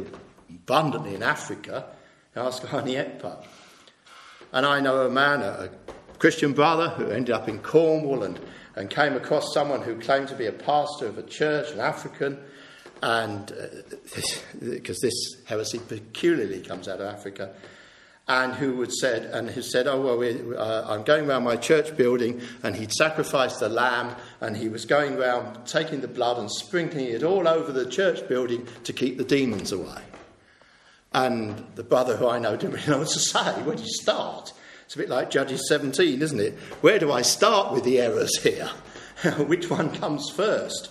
abundantly 0.64 1.14
in 1.14 1.22
Africa. 1.22 1.86
Ask 2.34 2.62
Arnie 2.68 2.96
Ekpa. 2.96 3.44
And 4.52 4.64
I 4.64 4.80
know 4.80 5.06
a 5.06 5.10
man, 5.10 5.42
a 5.42 5.70
Christian 6.18 6.52
brother, 6.52 6.88
who 6.90 7.08
ended 7.08 7.34
up 7.34 7.48
in 7.48 7.58
Cornwall 7.58 8.22
and, 8.22 8.40
and 8.76 8.88
came 8.88 9.14
across 9.14 9.52
someone 9.52 9.82
who 9.82 10.00
claimed 10.00 10.28
to 10.28 10.34
be 10.34 10.46
a 10.46 10.52
pastor 10.52 11.06
of 11.06 11.18
a 11.18 11.22
church, 11.22 11.70
an 11.72 11.80
African, 11.80 12.38
and 13.02 13.46
because 14.60 14.98
uh, 14.98 15.06
this, 15.06 15.36
heresy 15.44 15.80
peculiarly 15.80 16.60
comes 16.60 16.88
out 16.88 17.00
of 17.00 17.06
Africa, 17.06 17.52
and 18.26 18.54
who 18.54 18.76
would 18.76 18.92
said 18.92 19.24
and 19.24 19.50
who 19.50 19.60
said, 19.60 19.86
"Oh 19.86 20.00
well, 20.00 20.16
we, 20.16 20.56
uh, 20.56 20.90
I'm 20.90 21.02
going 21.02 21.28
around 21.28 21.42
my 21.42 21.56
church 21.56 21.94
building," 21.96 22.40
and 22.62 22.74
he'd 22.74 22.92
sacrificed 22.92 23.60
the 23.60 23.68
lamb, 23.68 24.14
and 24.40 24.56
he 24.56 24.68
was 24.68 24.86
going 24.86 25.18
around 25.18 25.66
taking 25.66 26.00
the 26.00 26.08
blood 26.08 26.38
and 26.38 26.50
sprinkling 26.50 27.06
it 27.06 27.22
all 27.22 27.46
over 27.46 27.72
the 27.72 27.90
church 27.90 28.26
building 28.28 28.66
to 28.84 28.92
keep 28.94 29.18
the 29.18 29.24
demons 29.24 29.72
away. 29.72 30.00
And 31.14 31.64
the 31.76 31.84
brother 31.84 32.16
who 32.16 32.28
I 32.28 32.40
know 32.40 32.56
didn't 32.56 32.74
really 32.74 32.88
know 32.88 32.98
what 32.98 33.08
to 33.08 33.20
say. 33.20 33.62
Where 33.62 33.76
do 33.76 33.82
you 33.82 33.88
start? 33.88 34.52
It's 34.84 34.96
a 34.96 34.98
bit 34.98 35.08
like 35.08 35.30
Judges 35.30 35.68
17, 35.68 36.20
isn't 36.20 36.40
it? 36.40 36.54
Where 36.80 36.98
do 36.98 37.12
I 37.12 37.22
start 37.22 37.72
with 37.72 37.84
the 37.84 38.00
errors 38.00 38.36
here? 38.42 38.68
Which 39.38 39.70
one 39.70 39.94
comes 39.94 40.28
first? 40.30 40.90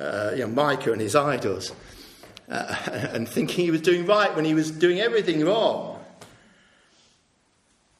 Uh, 0.00 0.30
you 0.32 0.40
know, 0.40 0.48
Micah 0.48 0.92
and 0.92 1.00
his 1.00 1.14
idols. 1.14 1.72
Uh, 2.48 2.74
and 3.12 3.28
thinking 3.28 3.66
he 3.66 3.70
was 3.70 3.82
doing 3.82 4.06
right 4.06 4.34
when 4.34 4.46
he 4.46 4.54
was 4.54 4.70
doing 4.70 4.98
everything 4.98 5.44
wrong. 5.44 6.02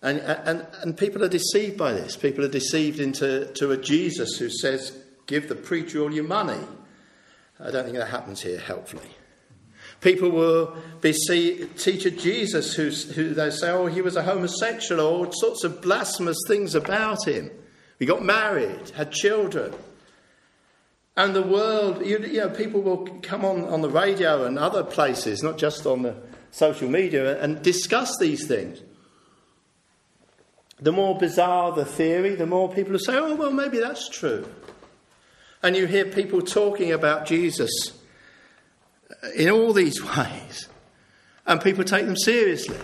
And, 0.03 0.19
and, 0.21 0.67
and 0.81 0.97
people 0.97 1.23
are 1.23 1.29
deceived 1.29 1.77
by 1.77 1.93
this. 1.93 2.17
People 2.17 2.43
are 2.43 2.49
deceived 2.49 3.01
into 3.01 3.53
to 3.53 3.71
a 3.71 3.77
Jesus 3.77 4.39
who 4.39 4.49
says, 4.49 4.97
Give 5.27 5.47
the 5.47 5.55
preacher 5.55 6.01
all 6.01 6.13
your 6.13 6.25
money. 6.25 6.67
I 7.61 7.71
don't 7.71 7.85
think 7.85 7.99
that 7.99 8.09
happens 8.09 8.41
here 8.41 8.59
helpfully. 8.59 9.15
People 10.01 10.31
will 10.31 10.77
be 11.01 11.13
see, 11.13 11.67
teacher 11.77 12.11
Jesus 12.11 12.75
who 12.75 12.91
they 13.35 13.51
say, 13.51 13.71
oh, 13.71 13.87
he 13.87 14.01
was 14.01 14.17
a 14.17 14.23
homosexual, 14.23 15.01
or 15.01 15.27
all 15.27 15.33
sorts 15.33 15.65
of 15.65 15.83
blasphemous 15.83 16.39
things 16.47 16.75
about 16.75 17.27
him. 17.29 17.51
He 17.99 18.07
got 18.07 18.25
married, 18.25 18.91
had 18.91 19.13
children. 19.13 19.75
And 21.17 21.37
the 21.37 21.43
world, 21.43 22.07
you, 22.07 22.19
you 22.21 22.41
know, 22.41 22.49
people 22.49 22.81
will 22.81 23.07
come 23.23 23.45
on, 23.45 23.65
on 23.65 23.83
the 23.83 23.91
radio 23.91 24.45
and 24.45 24.59
other 24.59 24.83
places, 24.83 25.43
not 25.43 25.59
just 25.59 25.85
on 25.85 26.03
the 26.03 26.17
social 26.51 26.89
media, 26.89 27.41
and 27.43 27.61
discuss 27.63 28.17
these 28.19 28.47
things. 28.47 28.81
The 30.81 30.93
more 30.93 31.19
bizarre 31.19 31.73
the 31.73 31.85
theory, 31.85 32.37
the 32.37 32.47
more 32.47 32.73
people 32.73 32.93
will 32.93 33.01
say, 33.01 33.17
oh, 33.17 33.35
well, 33.35 33.53
maybe 33.53 33.79
that's 33.79 34.09
true. 34.09 34.49
And 35.63 35.77
you 35.77 35.87
hear 35.87 36.07
people 36.07 36.41
talking 36.41 36.91
about 36.91 37.27
Jesus 37.27 37.71
in 39.35 39.51
all 39.51 39.73
these 39.73 40.03
ways, 40.17 40.69
and 41.47 41.61
people 41.61 41.85
take 41.85 42.07
them 42.07 42.17
seriously. 42.17 42.79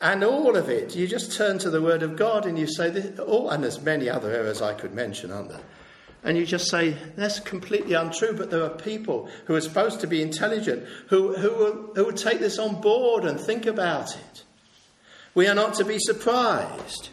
And 0.00 0.22
all 0.22 0.56
of 0.56 0.68
it, 0.68 0.94
you 0.94 1.06
just 1.06 1.32
turn 1.32 1.58
to 1.60 1.70
the 1.70 1.80
Word 1.80 2.02
of 2.02 2.14
God 2.14 2.44
and 2.44 2.58
you 2.58 2.66
say, 2.66 3.14
oh, 3.18 3.48
and 3.48 3.64
there's 3.64 3.80
many 3.80 4.10
other 4.10 4.30
errors 4.30 4.60
I 4.60 4.74
could 4.74 4.92
mention, 4.92 5.32
aren't 5.32 5.48
there? 5.48 5.62
And 6.22 6.36
you 6.36 6.44
just 6.44 6.68
say, 6.68 6.96
that's 7.16 7.40
completely 7.40 7.94
untrue, 7.94 8.34
but 8.36 8.50
there 8.50 8.62
are 8.62 8.70
people 8.70 9.30
who 9.46 9.54
are 9.54 9.60
supposed 9.60 10.00
to 10.00 10.06
be 10.06 10.20
intelligent 10.20 10.86
who, 11.08 11.34
who, 11.34 11.50
will, 11.50 11.92
who 11.94 12.04
will 12.04 12.12
take 12.12 12.40
this 12.40 12.58
on 12.58 12.80
board 12.80 13.24
and 13.24 13.40
think 13.40 13.64
about 13.64 14.14
it. 14.14 14.44
We 15.34 15.46
are 15.48 15.54
not 15.54 15.74
to 15.74 15.84
be 15.84 15.98
surprised. 15.98 17.08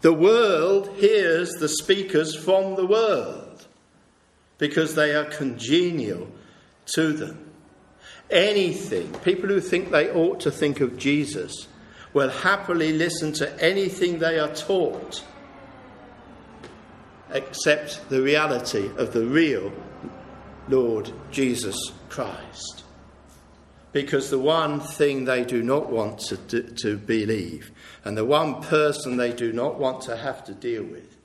The 0.00 0.12
world 0.12 0.96
hears 0.96 1.50
the 1.52 1.68
speakers 1.68 2.34
from 2.34 2.74
the 2.74 2.86
world 2.86 3.66
because 4.58 4.94
they 4.94 5.14
are 5.14 5.24
congenial 5.24 6.28
to 6.86 7.12
them. 7.12 7.50
Anything, 8.30 9.12
people 9.20 9.48
who 9.48 9.60
think 9.60 9.90
they 9.90 10.10
ought 10.10 10.40
to 10.40 10.50
think 10.50 10.80
of 10.80 10.96
Jesus 10.96 11.68
will 12.14 12.30
happily 12.30 12.92
listen 12.92 13.32
to 13.34 13.62
anything 13.62 14.18
they 14.18 14.38
are 14.38 14.54
taught 14.54 15.24
except 17.30 18.08
the 18.10 18.22
reality 18.22 18.90
of 18.96 19.12
the 19.12 19.24
real 19.24 19.72
Lord 20.68 21.12
Jesus 21.30 21.76
Christ. 22.08 22.84
Because 23.92 24.30
the 24.30 24.38
one 24.38 24.80
thing 24.80 25.24
they 25.24 25.44
do 25.44 25.62
not 25.62 25.90
want 25.90 26.18
to, 26.20 26.62
to 26.62 26.96
believe, 26.96 27.70
and 28.04 28.16
the 28.16 28.24
one 28.24 28.62
person 28.62 29.16
they 29.16 29.32
do 29.32 29.52
not 29.52 29.78
want 29.78 30.02
to 30.02 30.16
have 30.16 30.44
to 30.44 30.54
deal 30.54 30.82
with, 30.82 31.16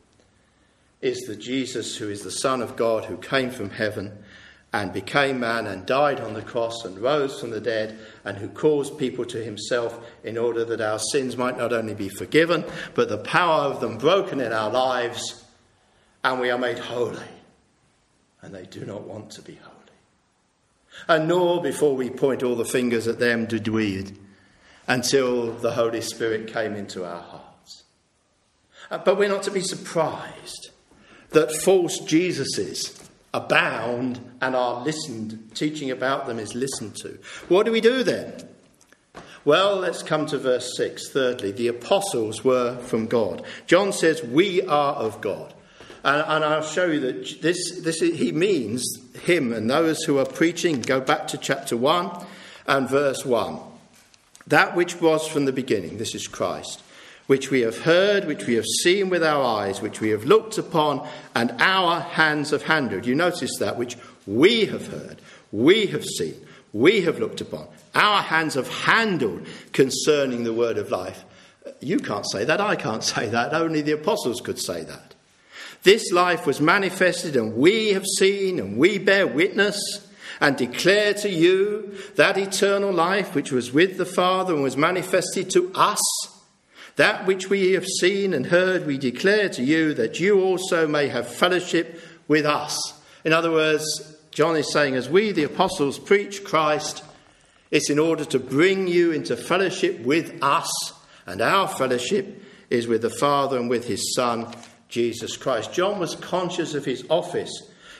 is 1.02 1.20
the 1.22 1.36
Jesus 1.36 1.96
who 1.98 2.10
is 2.10 2.24
the 2.24 2.32
Son 2.32 2.62
of 2.62 2.76
God 2.76 3.06
who 3.06 3.18
came 3.18 3.52
from 3.52 3.70
heaven 3.70 4.18
and 4.74 4.92
became 4.94 5.40
man 5.40 5.66
and 5.66 5.86
died 5.86 6.20
on 6.20 6.34
the 6.34 6.42
cross 6.42 6.84
and 6.84 7.00
rose 7.00 7.40
from 7.40 7.52
the 7.52 7.62
dead 7.62 7.98
and 8.26 8.38
who 8.38 8.48
calls 8.50 8.92
people 8.92 9.26
to 9.26 9.44
himself 9.44 10.00
in 10.24 10.38
order 10.38 10.66
that 10.66 10.82
our 10.82 11.00
sins 11.00 11.38
might 11.38 11.58
not 11.58 11.72
only 11.72 11.94
be 11.94 12.10
forgiven, 12.10 12.66
but 12.94 13.10
the 13.10 13.18
power 13.18 13.62
of 13.62 13.80
them 13.80 13.98
broken 13.98 14.42
in 14.42 14.52
our 14.52 14.70
lives 14.70 15.46
and 16.24 16.40
we 16.40 16.50
are 16.50 16.58
made 16.58 16.80
holy. 16.80 17.20
And 18.42 18.54
they 18.54 18.66
do 18.66 18.86
not 18.86 19.08
want 19.08 19.32
to 19.32 19.42
be 19.42 19.56
holy. 19.56 19.74
And 21.08 21.28
nor, 21.28 21.62
before 21.62 21.96
we 21.96 22.10
point 22.10 22.44
all 22.44 22.56
the 22.56 22.66
fingers 22.66 23.08
at 23.08 23.20
them, 23.20 23.46
did 23.46 23.68
we 23.68 24.06
until 24.88 25.52
the 25.52 25.72
Holy 25.72 26.02
Spirit 26.02 26.52
came 26.52 26.74
into 26.74 27.06
our 27.06 27.22
hearts. 27.22 27.84
Uh, 28.90 28.98
but 28.98 29.18
we're 29.18 29.30
not 29.30 29.44
to 29.44 29.52
be 29.52 29.62
surprised 29.62 30.70
that 31.32 31.52
false 31.52 32.00
Jesuses 32.00 33.07
abound 33.34 34.20
and 34.42 34.56
are 34.56 34.84
listened, 34.84 35.52
teaching 35.54 35.92
about 35.92 36.28
them 36.28 36.40
is 36.40 36.56
listened 36.56 36.96
to. 36.98 37.18
What 37.48 37.66
do 37.66 37.72
we 37.72 37.82
do 37.82 38.04
then? 38.04 38.34
Well, 39.46 39.78
let's 39.78 40.04
come 40.04 40.26
to 40.28 40.38
verse 40.38 40.76
6. 40.76 41.10
Thirdly, 41.10 41.52
the 41.52 41.70
apostles 41.70 42.44
were 42.44 42.78
from 42.80 43.08
God. 43.08 43.44
John 43.66 43.94
says, 43.94 44.22
We 44.22 44.62
are 44.64 44.94
of 44.96 45.22
God. 45.22 45.54
And, 46.04 46.22
and 46.28 46.44
I'll 46.44 46.62
show 46.62 46.88
you 46.88 47.00
that 47.00 47.42
this, 47.42 47.80
this 47.80 48.00
he 48.00 48.32
means, 48.32 48.84
him 49.24 49.54
and 49.54 49.70
those 49.70 50.04
who 50.04 50.18
are 50.20 50.26
preaching. 50.26 50.82
Go 50.82 51.00
back 51.00 51.28
to 51.30 51.38
chapter 51.38 51.78
1 51.78 52.26
and 52.68 52.90
verse 52.90 53.26
1. 53.26 53.60
That 54.48 54.76
which 54.76 55.02
was 55.02 55.28
from 55.28 55.46
the 55.46 55.52
beginning, 55.52 55.98
this 55.98 56.16
is 56.16 56.28
Christ, 56.28 56.82
which 57.28 57.52
we 57.52 57.62
have 57.62 57.80
heard, 57.80 58.26
which 58.26 58.48
we 58.48 58.56
have 58.56 58.66
seen 58.82 59.10
with 59.10 59.24
our 59.24 59.44
eyes, 59.44 59.82
which 59.82 60.00
we 60.02 60.10
have 60.10 60.24
looked 60.24 60.58
upon, 60.58 61.08
and 61.36 61.54
our 61.60 62.00
hands 62.00 62.50
have 62.52 62.64
handled. 62.64 63.06
You 63.06 63.16
notice 63.16 63.58
that, 63.60 63.78
which 63.78 63.98
we 64.26 64.66
have 64.66 64.88
heard, 64.88 65.22
we 65.52 65.88
have 65.88 66.06
seen, 66.06 66.36
we 66.74 67.02
have 67.02 67.20
looked 67.20 67.42
upon, 67.42 67.68
our 67.94 68.22
hands 68.22 68.56
have 68.56 68.70
handled 68.70 69.46
concerning 69.74 70.44
the 70.44 70.54
word 70.54 70.78
of 70.78 70.90
life. 70.90 71.24
You 71.82 72.00
can't 72.00 72.30
say 72.30 72.46
that, 72.46 72.62
I 72.62 72.76
can't 72.76 73.04
say 73.16 73.28
that, 73.28 73.54
only 73.54 73.82
the 73.82 73.92
apostles 73.92 74.42
could 74.42 74.60
say 74.60 74.84
that. 74.84 75.14
This 75.84 76.12
life 76.12 76.46
was 76.46 76.60
manifested, 76.60 77.36
and 77.36 77.56
we 77.56 77.90
have 77.90 78.06
seen, 78.06 78.60
and 78.60 78.78
we 78.78 78.98
bear 78.98 79.28
witness, 79.28 80.08
and 80.40 80.56
declare 80.56 81.14
to 81.16 81.30
you 81.30 81.98
that 82.16 82.38
eternal 82.38 82.92
life 82.92 83.36
which 83.36 83.52
was 83.52 83.74
with 83.74 83.98
the 83.98 84.06
Father 84.06 84.54
and 84.54 84.64
was 84.64 84.78
manifested 84.78 85.50
to 85.52 85.72
us. 85.74 86.02
That 86.98 87.26
which 87.26 87.50
we 87.50 87.74
have 87.74 87.86
seen 87.86 88.34
and 88.34 88.48
heard, 88.48 88.86
we 88.86 88.98
declare 88.98 89.50
to 89.50 89.64
you, 89.64 89.94
that 89.94 90.20
you 90.20 90.44
also 90.44 90.88
may 90.88 91.08
have 91.08 91.28
fellowship 91.28 92.02
with 92.28 92.46
us. 92.46 92.78
In 93.24 93.34
other 93.34 93.52
words, 93.52 94.18
John 94.32 94.56
is 94.56 94.72
saying, 94.72 94.96
as 94.96 95.10
we, 95.10 95.32
the 95.32 95.44
apostles, 95.44 96.00
preach 96.00 96.44
Christ, 96.44 97.04
it's 97.70 97.90
in 97.90 98.00
order 98.00 98.26
to 98.26 98.40
bring 98.40 98.88
you 98.88 99.12
into 99.12 99.38
fellowship 99.38 100.00
with 100.02 100.38
us, 100.42 100.70
and 101.26 101.40
our 101.40 101.68
fellowship 101.68 102.44
is 102.70 102.88
with 102.88 103.04
the 103.04 103.10
Father 103.10 103.58
and 103.58 103.70
with 103.70 103.88
his 103.88 104.16
Son, 104.16 104.52
Jesus 104.90 105.38
Christ. 105.38 105.74
John 105.74 106.00
was 106.00 106.16
conscious 106.16 106.74
of 106.74 106.86
his 106.86 107.06
office. 107.10 107.52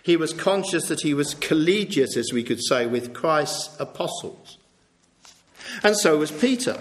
He 0.02 0.18
was 0.18 0.34
conscious 0.34 0.88
that 0.88 1.02
he 1.02 1.14
was 1.14 1.36
collegiate, 1.36 2.18
as 2.18 2.34
we 2.34 2.44
could 2.44 2.64
say, 2.64 2.88
with 2.88 3.14
Christ's 3.14 3.80
apostles. 3.80 4.58
And 5.84 5.96
so 5.96 6.18
was 6.18 6.32
Peter, 6.32 6.80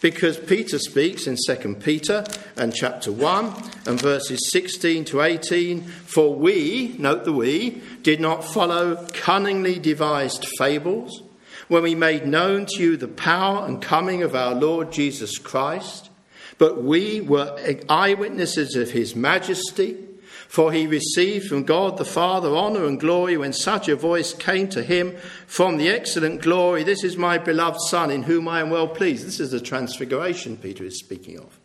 because 0.00 0.38
Peter 0.38 0.78
speaks 0.78 1.26
in 1.26 1.36
2 1.46 1.74
Peter 1.76 2.24
and 2.56 2.74
chapter 2.74 3.10
1 3.10 3.46
and 3.86 4.00
verses 4.00 4.50
16 4.50 5.04
to 5.06 5.22
18 5.22 5.82
For 5.82 6.34
we, 6.34 6.94
note 6.98 7.24
the 7.24 7.32
we, 7.32 7.82
did 8.02 8.20
not 8.20 8.44
follow 8.44 9.06
cunningly 9.12 9.78
devised 9.78 10.46
fables 10.58 11.22
when 11.68 11.82
we 11.82 11.94
made 11.94 12.26
known 12.26 12.66
to 12.66 12.82
you 12.82 12.96
the 12.96 13.08
power 13.08 13.66
and 13.66 13.82
coming 13.82 14.22
of 14.22 14.34
our 14.34 14.54
Lord 14.54 14.90
Jesus 14.90 15.38
Christ, 15.38 16.10
but 16.56 16.82
we 16.82 17.20
were 17.20 17.58
eyewitnesses 17.88 18.74
of 18.74 18.90
his 18.90 19.14
majesty. 19.14 20.07
For 20.48 20.72
he 20.72 20.86
received 20.86 21.46
from 21.46 21.64
God 21.64 21.98
the 21.98 22.06
Father 22.06 22.48
honour 22.48 22.86
and 22.86 22.98
glory 22.98 23.36
when 23.36 23.52
such 23.52 23.86
a 23.86 23.94
voice 23.94 24.32
came 24.32 24.68
to 24.70 24.82
him 24.82 25.14
from 25.46 25.76
the 25.76 25.90
excellent 25.90 26.40
glory 26.40 26.82
This 26.82 27.04
is 27.04 27.18
my 27.18 27.36
beloved 27.36 27.80
Son, 27.82 28.10
in 28.10 28.22
whom 28.22 28.48
I 28.48 28.60
am 28.60 28.70
well 28.70 28.88
pleased. 28.88 29.26
This 29.26 29.40
is 29.40 29.50
the 29.50 29.60
transfiguration 29.60 30.56
Peter 30.56 30.84
is 30.84 30.98
speaking 30.98 31.38
of. 31.38 31.60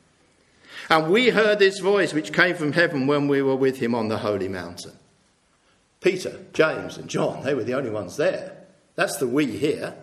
And 0.89 1.09
we 1.09 1.29
heard 1.29 1.59
this 1.59 1.79
voice 1.79 2.13
which 2.13 2.33
came 2.33 2.55
from 2.55 2.73
heaven 2.73 3.07
when 3.07 3.29
we 3.29 3.41
were 3.41 3.55
with 3.55 3.79
him 3.79 3.95
on 3.95 4.09
the 4.09 4.17
holy 4.17 4.49
mountain. 4.49 4.99
Peter, 6.01 6.41
James, 6.51 6.97
and 6.97 7.09
John, 7.09 7.43
they 7.43 7.53
were 7.53 7.63
the 7.63 7.75
only 7.75 7.89
ones 7.89 8.17
there. 8.17 8.57
That's 8.95 9.15
the 9.15 9.27
we 9.27 9.45
here. 9.45 9.95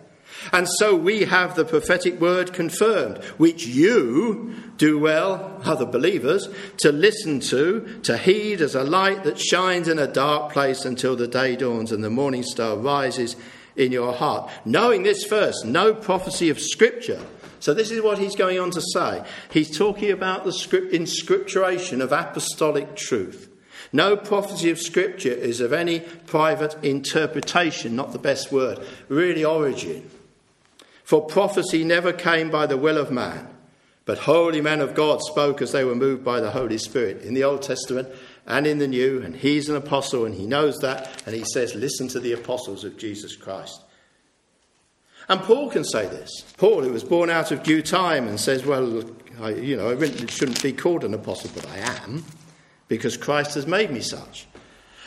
And 0.51 0.67
so 0.77 0.95
we 0.95 1.25
have 1.25 1.55
the 1.55 1.65
prophetic 1.65 2.19
word 2.19 2.53
confirmed, 2.53 3.23
which 3.37 3.65
you 3.65 4.55
do 4.77 4.99
well, 4.99 5.61
other 5.63 5.85
believers, 5.85 6.49
to 6.77 6.91
listen 6.91 7.39
to, 7.41 7.99
to 8.03 8.17
heed 8.17 8.61
as 8.61 8.75
a 8.75 8.83
light 8.83 9.23
that 9.23 9.39
shines 9.39 9.87
in 9.87 9.99
a 9.99 10.07
dark 10.07 10.51
place 10.51 10.85
until 10.85 11.15
the 11.15 11.27
day 11.27 11.55
dawns 11.55 11.91
and 11.91 12.03
the 12.03 12.09
morning 12.09 12.43
star 12.43 12.75
rises 12.77 13.35
in 13.75 13.91
your 13.91 14.13
heart. 14.13 14.49
Knowing 14.65 15.03
this 15.03 15.23
first, 15.23 15.65
no 15.65 15.93
prophecy 15.93 16.49
of 16.49 16.59
Scripture. 16.59 17.23
So, 17.59 17.75
this 17.75 17.91
is 17.91 18.01
what 18.01 18.17
he's 18.17 18.35
going 18.35 18.59
on 18.59 18.71
to 18.71 18.81
say. 18.81 19.23
He's 19.51 19.77
talking 19.77 20.09
about 20.09 20.45
the 20.45 20.51
script, 20.51 20.93
inscripturation 20.93 22.01
of 22.01 22.11
apostolic 22.11 22.95
truth. 22.95 23.49
No 23.93 24.17
prophecy 24.17 24.71
of 24.71 24.79
Scripture 24.79 25.29
is 25.29 25.61
of 25.61 25.71
any 25.71 25.99
private 25.99 26.83
interpretation, 26.83 27.95
not 27.95 28.13
the 28.13 28.19
best 28.19 28.51
word, 28.51 28.79
really 29.09 29.45
origin. 29.45 30.09
For 31.11 31.19
prophecy 31.19 31.83
never 31.83 32.13
came 32.13 32.49
by 32.49 32.67
the 32.67 32.77
will 32.77 32.97
of 32.97 33.11
man, 33.11 33.49
but 34.05 34.19
holy 34.19 34.61
men 34.61 34.79
of 34.79 34.95
God 34.95 35.21
spoke 35.21 35.61
as 35.61 35.73
they 35.73 35.83
were 35.83 35.93
moved 35.93 36.23
by 36.23 36.39
the 36.39 36.51
Holy 36.51 36.77
Spirit 36.77 37.21
in 37.21 37.33
the 37.33 37.43
Old 37.43 37.63
Testament 37.63 38.07
and 38.47 38.65
in 38.65 38.77
the 38.77 38.87
New. 38.87 39.21
And 39.21 39.35
he's 39.35 39.67
an 39.67 39.75
apostle 39.75 40.25
and 40.25 40.33
he 40.33 40.47
knows 40.47 40.77
that. 40.77 41.21
And 41.25 41.35
he 41.35 41.43
says, 41.43 41.75
Listen 41.75 42.07
to 42.07 42.21
the 42.21 42.31
apostles 42.31 42.85
of 42.85 42.97
Jesus 42.97 43.35
Christ. 43.35 43.81
And 45.27 45.41
Paul 45.41 45.69
can 45.69 45.83
say 45.83 46.07
this. 46.07 46.45
Paul, 46.55 46.81
who 46.81 46.93
was 46.93 47.03
born 47.03 47.29
out 47.29 47.51
of 47.51 47.61
due 47.61 47.81
time, 47.81 48.29
and 48.29 48.39
says, 48.39 48.65
Well, 48.65 49.03
I, 49.41 49.49
you 49.49 49.75
know, 49.75 49.89
I 49.89 49.95
really 49.95 50.27
shouldn't 50.27 50.63
be 50.63 50.71
called 50.71 51.03
an 51.03 51.13
apostle, 51.13 51.51
but 51.53 51.67
I 51.71 51.79
am 52.05 52.23
because 52.87 53.17
Christ 53.17 53.55
has 53.55 53.67
made 53.67 53.91
me 53.91 53.99
such. 53.99 54.47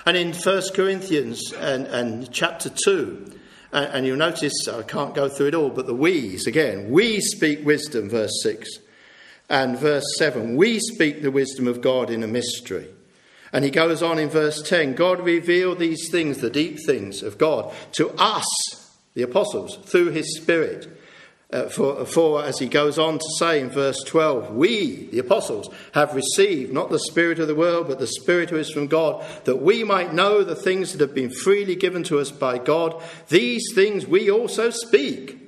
And 0.05 0.19
in 0.19 0.35
1 0.35 0.62
Corinthians 0.75 1.51
and, 1.55 1.87
and 1.87 2.31
chapter 2.31 2.69
2, 2.69 3.38
and, 3.75 3.87
and 3.93 4.07
you'll 4.07 4.17
notice, 4.17 4.67
I 4.69 4.83
can't 4.83 5.15
go 5.15 5.29
through 5.29 5.49
it 5.49 5.55
all, 5.55 5.69
but 5.69 5.87
the 5.87 5.95
we's 5.95 6.47
again, 6.47 6.91
we 6.91 7.21
speak 7.21 7.67
wisdom, 7.67 8.09
verse 8.09 8.43
6. 8.43 8.79
And 9.51 9.79
verse 9.79 10.05
7, 10.17 10.57
we 10.57 10.79
speak 10.79 11.21
the 11.21 11.31
wisdom 11.31 11.69
of 11.69 11.83
God 11.83 12.09
in 12.09 12.23
a 12.23 12.27
mystery. 12.27 12.89
And 13.53 13.65
he 13.65 13.71
goes 13.71 14.03
on 14.03 14.19
in 14.19 14.31
verse 14.31 14.63
10 14.63 14.95
God 14.95 15.21
revealed 15.21 15.79
these 15.79 16.09
things, 16.11 16.39
the 16.39 16.51
deep 16.51 16.79
things 16.87 17.23
of 17.23 17.37
God, 17.37 17.73
to 17.93 18.11
us, 18.17 18.47
the 19.15 19.23
apostles, 19.23 19.77
through 19.85 20.11
his 20.11 20.37
Spirit. 20.37 20.93
Uh, 21.55 21.69
for, 21.69 22.05
for, 22.05 22.43
as 22.43 22.59
he 22.59 22.67
goes 22.67 22.99
on 22.99 23.17
to 23.17 23.29
say 23.38 23.61
in 23.61 23.71
verse 23.71 24.03
12, 24.07 24.57
we, 24.57 25.07
the 25.12 25.21
apostles, 25.21 25.73
have 25.93 26.12
received 26.12 26.73
not 26.73 26.90
the 26.90 26.99
Spirit 26.99 27.38
of 27.38 27.47
the 27.47 27.55
world, 27.55 27.87
but 27.87 28.01
the 28.01 28.09
Spirit 28.09 28.51
who 28.51 28.57
is 28.57 28.73
from 28.73 28.88
God, 28.88 29.25
that 29.45 29.62
we 29.62 29.85
might 29.85 30.12
know 30.12 30.43
the 30.43 30.57
things 30.57 30.90
that 30.90 31.01
have 31.01 31.14
been 31.14 31.31
freely 31.31 31.77
given 31.77 32.03
to 32.05 32.19
us 32.19 32.33
by 32.33 32.59
God. 32.59 33.01
These 33.29 33.73
things 33.73 34.05
we 34.05 34.29
also 34.29 34.71
speak, 34.71 35.38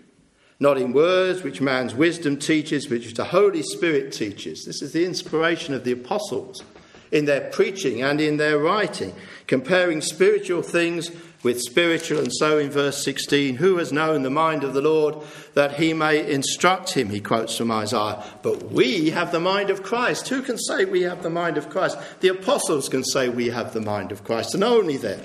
not 0.61 0.79
in 0.79 0.92
words 0.92 1.42
which 1.42 1.61
man's 1.61 1.92
wisdom 1.92 2.37
teaches, 2.37 2.88
which 2.88 3.12
the 3.14 3.25
Holy 3.25 3.64
Spirit 3.64 4.12
teaches. 4.12 4.64
This 4.64 4.83
is 4.83 4.92
the 4.92 5.05
inspiration 5.05 5.75
of 5.75 5.83
the 5.83 5.90
apostles 5.90 6.62
in 7.11 7.25
their 7.25 7.51
preaching 7.51 8.03
and 8.03 8.21
in 8.21 8.37
their 8.37 8.59
writing, 8.59 9.12
comparing 9.49 10.01
spiritual 10.01 10.62
things 10.62 11.11
with 11.46 11.61
spiritual. 11.61 12.18
And 12.18 12.32
so 12.35 12.59
in 12.59 12.70
verse 12.70 13.04
16, 13.04 13.54
who 13.54 13.76
has 13.76 13.92
known 13.92 14.22
the 14.24 14.30
mind 14.30 14.64
of 14.64 14.74
the 14.74 14.80
Lord 14.80 15.16
that 15.54 15.76
he 15.76 15.94
may 15.94 16.28
instruct 16.28 16.94
him? 16.94 17.09
He 17.09 17.20
quotes 17.20 17.56
from 17.56 17.70
Isaiah. 17.70 18.20
But 18.42 18.72
we 18.72 19.11
have 19.11 19.30
the 19.30 19.38
mind 19.38 19.70
of 19.70 19.85
Christ. 19.85 20.26
Who 20.26 20.42
can 20.42 20.59
say 20.59 20.85
we 20.85 21.02
have 21.02 21.22
the 21.22 21.30
mind 21.30 21.56
of 21.56 21.70
Christ? 21.70 21.98
The 22.18 22.30
apostles 22.30 22.88
can 22.88 23.04
say 23.04 23.28
we 23.28 23.50
have 23.50 23.72
the 23.72 23.80
mind 23.80 24.11
of 24.11 24.24
Christ, 24.24 24.54
and 24.54 24.64
only 24.64 24.96
them. 24.96 25.20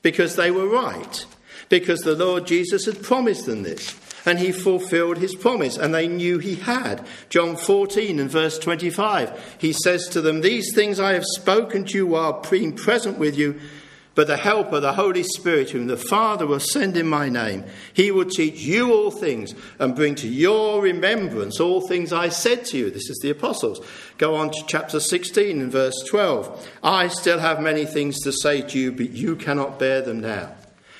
Because 0.00 0.34
they 0.36 0.50
were 0.50 0.66
right. 0.66 1.26
Because 1.68 2.00
the 2.00 2.16
Lord 2.16 2.46
Jesus 2.46 2.86
had 2.86 3.02
promised 3.02 3.44
them 3.44 3.64
this 3.64 3.94
and 4.24 4.38
he 4.38 4.52
fulfilled 4.52 5.16
his 5.16 5.34
promise, 5.34 5.78
and 5.78 5.94
they 5.94 6.06
knew 6.06 6.38
he 6.38 6.56
had. 6.56 7.06
John 7.30 7.56
14 7.56 8.18
and 8.18 8.30
verse 8.30 8.58
25, 8.58 9.56
he 9.58 9.72
says 9.72 10.06
to 10.08 10.20
them, 10.20 10.40
These 10.40 10.74
things 10.74 11.00
I 11.00 11.14
have 11.14 11.24
spoken 11.24 11.84
to 11.86 11.96
you 11.96 12.06
while 12.08 12.44
being 12.50 12.74
present 12.74 13.18
with 13.18 13.38
you, 13.38 13.58
but 14.18 14.26
the 14.26 14.36
Helper, 14.36 14.80
the 14.80 14.94
Holy 14.94 15.22
Spirit, 15.22 15.70
whom 15.70 15.86
the 15.86 15.96
Father 15.96 16.44
will 16.44 16.58
send 16.58 16.96
in 16.96 17.06
my 17.06 17.28
name, 17.28 17.64
he 17.92 18.10
will 18.10 18.24
teach 18.24 18.58
you 18.58 18.92
all 18.92 19.12
things 19.12 19.54
and 19.78 19.94
bring 19.94 20.16
to 20.16 20.26
your 20.26 20.82
remembrance 20.82 21.60
all 21.60 21.86
things 21.86 22.12
I 22.12 22.28
said 22.28 22.64
to 22.64 22.76
you. 22.76 22.90
This 22.90 23.08
is 23.10 23.20
the 23.22 23.30
apostles. 23.30 23.80
Go 24.16 24.34
on 24.34 24.50
to 24.50 24.64
chapter 24.66 24.98
16 24.98 25.60
and 25.60 25.70
verse 25.70 25.94
12. 26.08 26.68
I 26.82 27.06
still 27.06 27.38
have 27.38 27.60
many 27.60 27.84
things 27.84 28.18
to 28.22 28.32
say 28.32 28.60
to 28.62 28.76
you, 28.76 28.90
but 28.90 29.10
you 29.10 29.36
cannot 29.36 29.78
bear 29.78 30.02
them 30.02 30.18
now. 30.18 30.52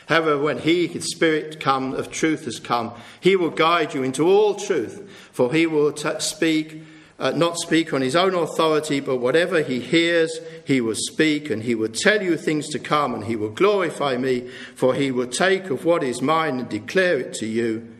However, 0.07 0.39
when 0.39 0.59
he, 0.59 0.87
his 0.87 1.11
Spirit 1.11 1.59
come, 1.59 1.95
of 1.95 2.13
truth 2.13 2.45
has 2.45 2.61
come, 2.61 2.93
he 3.19 3.35
will 3.35 3.51
guide 3.51 3.95
you 3.95 4.05
into 4.05 4.29
all 4.29 4.55
truth, 4.55 5.11
for 5.33 5.53
he 5.53 5.67
will 5.67 5.91
t- 5.91 6.09
speak 6.21 6.85
uh, 7.19 7.33
not 7.33 7.59
speak 7.59 7.93
on 7.93 8.01
his 8.01 8.15
own 8.15 8.35
authority, 8.35 9.01
but 9.01 9.17
whatever 9.17 9.63
he 9.63 9.81
hears, 9.81 10.39
he 10.65 10.81
will 10.81 10.95
speak, 10.95 11.51
and 11.51 11.65
he 11.65 11.75
will 11.75 11.89
tell 11.89 12.23
you 12.23 12.37
things 12.37 12.69
to 12.69 12.79
come, 12.79 13.15
and 13.15 13.25
he 13.25 13.37
will 13.37 13.51
glorify 13.51 14.17
me, 14.17 14.49
for 14.75 14.95
he 14.95 15.11
will 15.11 15.27
take 15.27 15.71
of 15.71 15.85
what 15.85 16.05
is 16.05 16.23
mine 16.23 16.61
and 16.61 16.69
declare 16.69 17.19
it 17.19 17.35
to 17.35 17.47
you. 17.47 17.95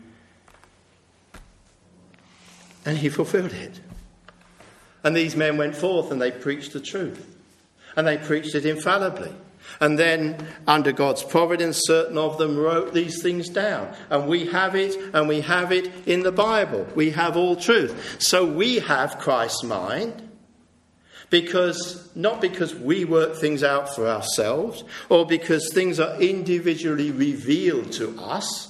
And 2.85 2.97
he 2.97 3.09
fulfilled 3.09 3.53
it. 3.53 3.81
And 5.03 5.15
these 5.15 5.35
men 5.35 5.57
went 5.57 5.75
forth 5.75 6.11
and 6.11 6.21
they 6.21 6.31
preached 6.31 6.73
the 6.73 6.79
truth. 6.79 7.35
And 7.95 8.07
they 8.07 8.17
preached 8.17 8.55
it 8.55 8.65
infallibly. 8.65 9.33
And 9.79 9.97
then, 9.97 10.45
under 10.67 10.91
God's 10.91 11.23
providence, 11.23 11.81
certain 11.85 12.17
of 12.17 12.37
them 12.37 12.57
wrote 12.57 12.93
these 12.93 13.21
things 13.21 13.47
down. 13.47 13.93
And 14.09 14.27
we 14.27 14.47
have 14.47 14.75
it, 14.75 14.97
and 15.13 15.27
we 15.27 15.41
have 15.41 15.71
it 15.71 15.89
in 16.05 16.23
the 16.23 16.31
Bible. 16.31 16.85
We 16.95 17.11
have 17.11 17.37
all 17.37 17.55
truth. 17.55 18.17
So 18.21 18.45
we 18.45 18.79
have 18.79 19.19
Christ's 19.19 19.63
mind. 19.63 20.25
Because, 21.29 22.09
not 22.15 22.41
because 22.41 22.73
we 22.73 23.05
work 23.05 23.35
things 23.35 23.63
out 23.63 23.93
for 23.93 24.07
ourselves 24.07 24.83
or 25.09 25.27
because 25.27 25.71
things 25.71 25.99
are 25.99 26.19
individually 26.19 27.11
revealed 27.11 27.91
to 27.93 28.19
us, 28.19 28.68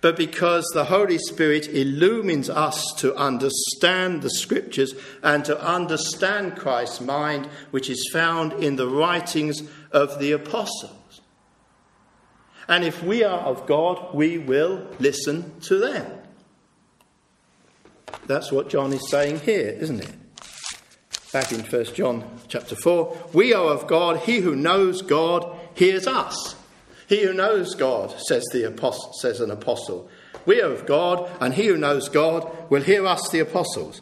but 0.00 0.16
because 0.16 0.64
the 0.72 0.84
Holy 0.84 1.18
Spirit 1.18 1.68
illumines 1.68 2.48
us 2.48 2.92
to 2.98 3.14
understand 3.16 4.22
the 4.22 4.30
Scriptures 4.30 4.94
and 5.22 5.44
to 5.44 5.60
understand 5.62 6.56
Christ's 6.56 7.00
mind, 7.00 7.46
which 7.70 7.90
is 7.90 8.08
found 8.12 8.52
in 8.54 8.76
the 8.76 8.88
writings 8.88 9.62
of 9.92 10.18
the 10.18 10.32
apostles. 10.32 11.20
And 12.66 12.84
if 12.84 13.02
we 13.02 13.24
are 13.24 13.40
of 13.40 13.66
God, 13.66 14.14
we 14.14 14.38
will 14.38 14.86
listen 14.98 15.60
to 15.62 15.78
them. 15.78 16.06
That's 18.26 18.52
what 18.52 18.70
John 18.70 18.92
is 18.92 19.10
saying 19.10 19.40
here, 19.40 19.70
isn't 19.70 20.00
it? 20.00 20.12
Back 21.32 21.52
in 21.52 21.60
1 21.60 21.84
John 21.94 22.38
chapter 22.48 22.74
4, 22.74 23.30
we 23.34 23.52
are 23.52 23.66
of 23.66 23.86
God. 23.86 24.18
He 24.20 24.38
who 24.38 24.56
knows 24.56 25.02
God 25.02 25.58
hears 25.74 26.06
us. 26.06 26.54
He 27.10 27.24
who 27.24 27.32
knows 27.32 27.74
God, 27.74 28.14
says, 28.20 28.44
the 28.52 28.68
apostle, 28.68 29.12
says 29.14 29.40
an 29.40 29.50
apostle, 29.50 30.08
we 30.46 30.62
are 30.62 30.70
of 30.70 30.86
God, 30.86 31.28
and 31.40 31.52
he 31.52 31.66
who 31.66 31.76
knows 31.76 32.08
God 32.08 32.48
will 32.70 32.82
hear 32.82 33.04
us, 33.04 33.28
the 33.30 33.40
apostles. 33.40 34.00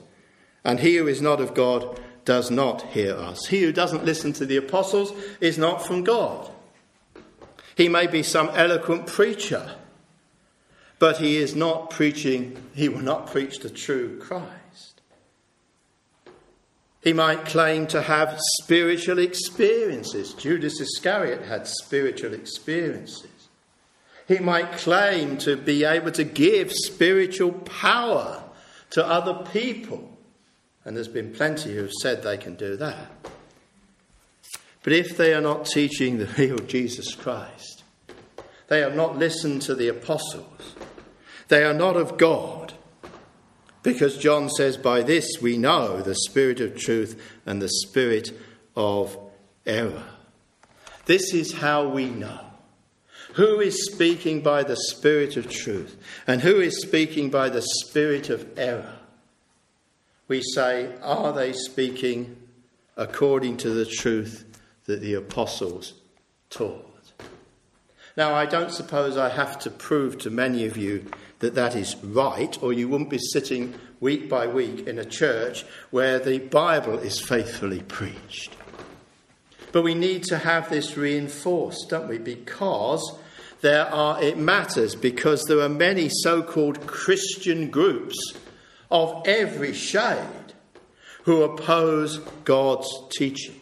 And 0.62 0.78
he 0.78 0.96
who 0.96 1.06
is 1.06 1.22
not 1.22 1.40
of 1.40 1.54
God 1.54 1.98
does 2.26 2.50
not 2.50 2.82
hear 2.88 3.16
us. 3.16 3.46
He 3.46 3.62
who 3.62 3.72
doesn't 3.72 4.04
listen 4.04 4.34
to 4.34 4.44
the 4.44 4.58
apostles 4.58 5.14
is 5.40 5.56
not 5.56 5.86
from 5.86 6.04
God. 6.04 6.50
He 7.78 7.88
may 7.88 8.08
be 8.08 8.22
some 8.22 8.50
eloquent 8.50 9.06
preacher, 9.06 9.76
but 10.98 11.16
he 11.16 11.38
is 11.38 11.56
not 11.56 11.88
preaching, 11.88 12.62
he 12.74 12.90
will 12.90 13.00
not 13.00 13.28
preach 13.28 13.60
the 13.60 13.70
true 13.70 14.18
Christ. 14.18 14.57
He 17.00 17.12
might 17.12 17.44
claim 17.44 17.86
to 17.88 18.02
have 18.02 18.38
spiritual 18.60 19.18
experiences. 19.18 20.34
Judas 20.34 20.80
Iscariot 20.80 21.42
had 21.42 21.66
spiritual 21.66 22.34
experiences. 22.34 23.30
He 24.26 24.40
might 24.40 24.72
claim 24.72 25.38
to 25.38 25.56
be 25.56 25.84
able 25.84 26.12
to 26.12 26.24
give 26.24 26.72
spiritual 26.72 27.52
power 27.52 28.42
to 28.90 29.06
other 29.06 29.44
people. 29.50 30.18
And 30.84 30.96
there's 30.96 31.08
been 31.08 31.32
plenty 31.32 31.74
who 31.74 31.82
have 31.82 31.92
said 31.92 32.22
they 32.22 32.36
can 32.36 32.54
do 32.54 32.76
that. 32.76 33.10
But 34.82 34.92
if 34.92 35.16
they 35.16 35.34
are 35.34 35.40
not 35.40 35.66
teaching 35.66 36.18
the 36.18 36.26
real 36.38 36.58
Jesus 36.58 37.14
Christ, 37.14 37.84
they 38.68 38.80
have 38.80 38.94
not 38.94 39.18
listened 39.18 39.62
to 39.62 39.74
the 39.74 39.88
apostles, 39.88 40.74
they 41.48 41.64
are 41.64 41.74
not 41.74 41.96
of 41.96 42.18
God. 42.18 42.74
Because 43.82 44.18
John 44.18 44.48
says, 44.50 44.76
By 44.76 45.02
this 45.02 45.40
we 45.40 45.56
know 45.56 46.00
the 46.00 46.14
spirit 46.14 46.60
of 46.60 46.76
truth 46.76 47.20
and 47.46 47.62
the 47.62 47.68
spirit 47.68 48.30
of 48.76 49.16
error. 49.66 50.04
This 51.06 51.32
is 51.32 51.54
how 51.54 51.88
we 51.88 52.06
know. 52.06 52.40
Who 53.34 53.60
is 53.60 53.90
speaking 53.90 54.42
by 54.42 54.64
the 54.64 54.76
spirit 54.76 55.36
of 55.36 55.48
truth 55.48 55.96
and 56.26 56.40
who 56.40 56.60
is 56.60 56.80
speaking 56.80 57.30
by 57.30 57.48
the 57.48 57.62
spirit 57.62 58.30
of 58.30 58.46
error? 58.58 58.96
We 60.26 60.42
say, 60.42 60.94
Are 61.02 61.32
they 61.32 61.52
speaking 61.52 62.36
according 62.96 63.58
to 63.58 63.70
the 63.70 63.86
truth 63.86 64.44
that 64.86 65.00
the 65.00 65.14
apostles 65.14 65.94
taught? 66.50 66.87
Now, 68.18 68.34
I 68.34 68.46
don't 68.46 68.72
suppose 68.72 69.16
I 69.16 69.28
have 69.28 69.60
to 69.60 69.70
prove 69.70 70.18
to 70.18 70.30
many 70.30 70.66
of 70.66 70.76
you 70.76 71.08
that 71.38 71.54
that 71.54 71.76
is 71.76 71.94
right, 72.02 72.60
or 72.60 72.72
you 72.72 72.88
wouldn't 72.88 73.10
be 73.10 73.18
sitting 73.18 73.74
week 74.00 74.28
by 74.28 74.48
week 74.48 74.88
in 74.88 74.98
a 74.98 75.04
church 75.04 75.64
where 75.90 76.18
the 76.18 76.40
Bible 76.40 76.98
is 76.98 77.20
faithfully 77.20 77.80
preached. 77.82 78.56
But 79.70 79.82
we 79.82 79.94
need 79.94 80.24
to 80.24 80.38
have 80.38 80.68
this 80.68 80.96
reinforced, 80.96 81.90
don't 81.90 82.08
we? 82.08 82.18
Because 82.18 83.20
there 83.60 83.86
are, 83.86 84.20
it 84.20 84.36
matters, 84.36 84.96
because 84.96 85.44
there 85.44 85.60
are 85.60 85.68
many 85.68 86.08
so 86.08 86.42
called 86.42 86.88
Christian 86.88 87.70
groups 87.70 88.18
of 88.90 89.22
every 89.26 89.72
shade 89.74 90.54
who 91.22 91.42
oppose 91.42 92.18
God's 92.44 92.92
teaching. 93.16 93.60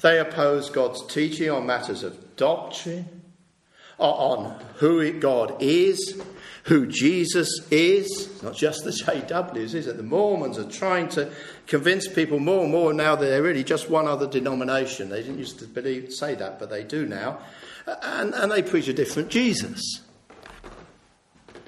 They 0.00 0.18
oppose 0.18 0.68
God's 0.68 1.06
teaching 1.06 1.48
on 1.48 1.64
matters 1.64 2.02
of 2.02 2.34
doctrine, 2.34 3.21
on 4.04 4.58
who 4.76 5.12
God 5.18 5.56
is, 5.60 6.20
who 6.64 6.86
Jesus 6.86 7.48
is, 7.70 8.06
It's 8.42 8.42
not 8.42 8.54
just 8.54 8.84
the 8.84 8.90
JWs, 8.90 9.74
is 9.74 9.86
it? 9.86 9.96
The 9.96 10.02
Mormons 10.02 10.58
are 10.58 10.68
trying 10.68 11.08
to 11.10 11.30
convince 11.66 12.08
people 12.08 12.38
more 12.38 12.62
and 12.62 12.72
more 12.72 12.92
now 12.92 13.16
that 13.16 13.24
they're 13.24 13.42
really 13.42 13.64
just 13.64 13.90
one 13.90 14.06
other 14.06 14.26
denomination. 14.26 15.08
They 15.08 15.22
didn't 15.22 15.38
used 15.38 15.58
to 15.60 15.66
believe, 15.66 16.12
say 16.12 16.34
that, 16.34 16.58
but 16.58 16.70
they 16.70 16.84
do 16.84 17.06
now. 17.06 17.38
And, 17.86 18.34
and 18.34 18.50
they 18.50 18.62
preach 18.62 18.88
a 18.88 18.92
different 18.92 19.28
Jesus. 19.28 20.00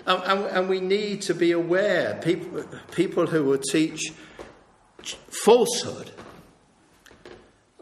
And, 0.06 0.22
and, 0.24 0.44
and 0.46 0.68
we 0.68 0.80
need 0.80 1.22
to 1.22 1.34
be 1.34 1.52
aware 1.52 2.20
people, 2.22 2.64
people 2.92 3.26
who 3.26 3.44
will 3.44 3.58
teach 3.58 4.12
falsehood, 5.28 6.10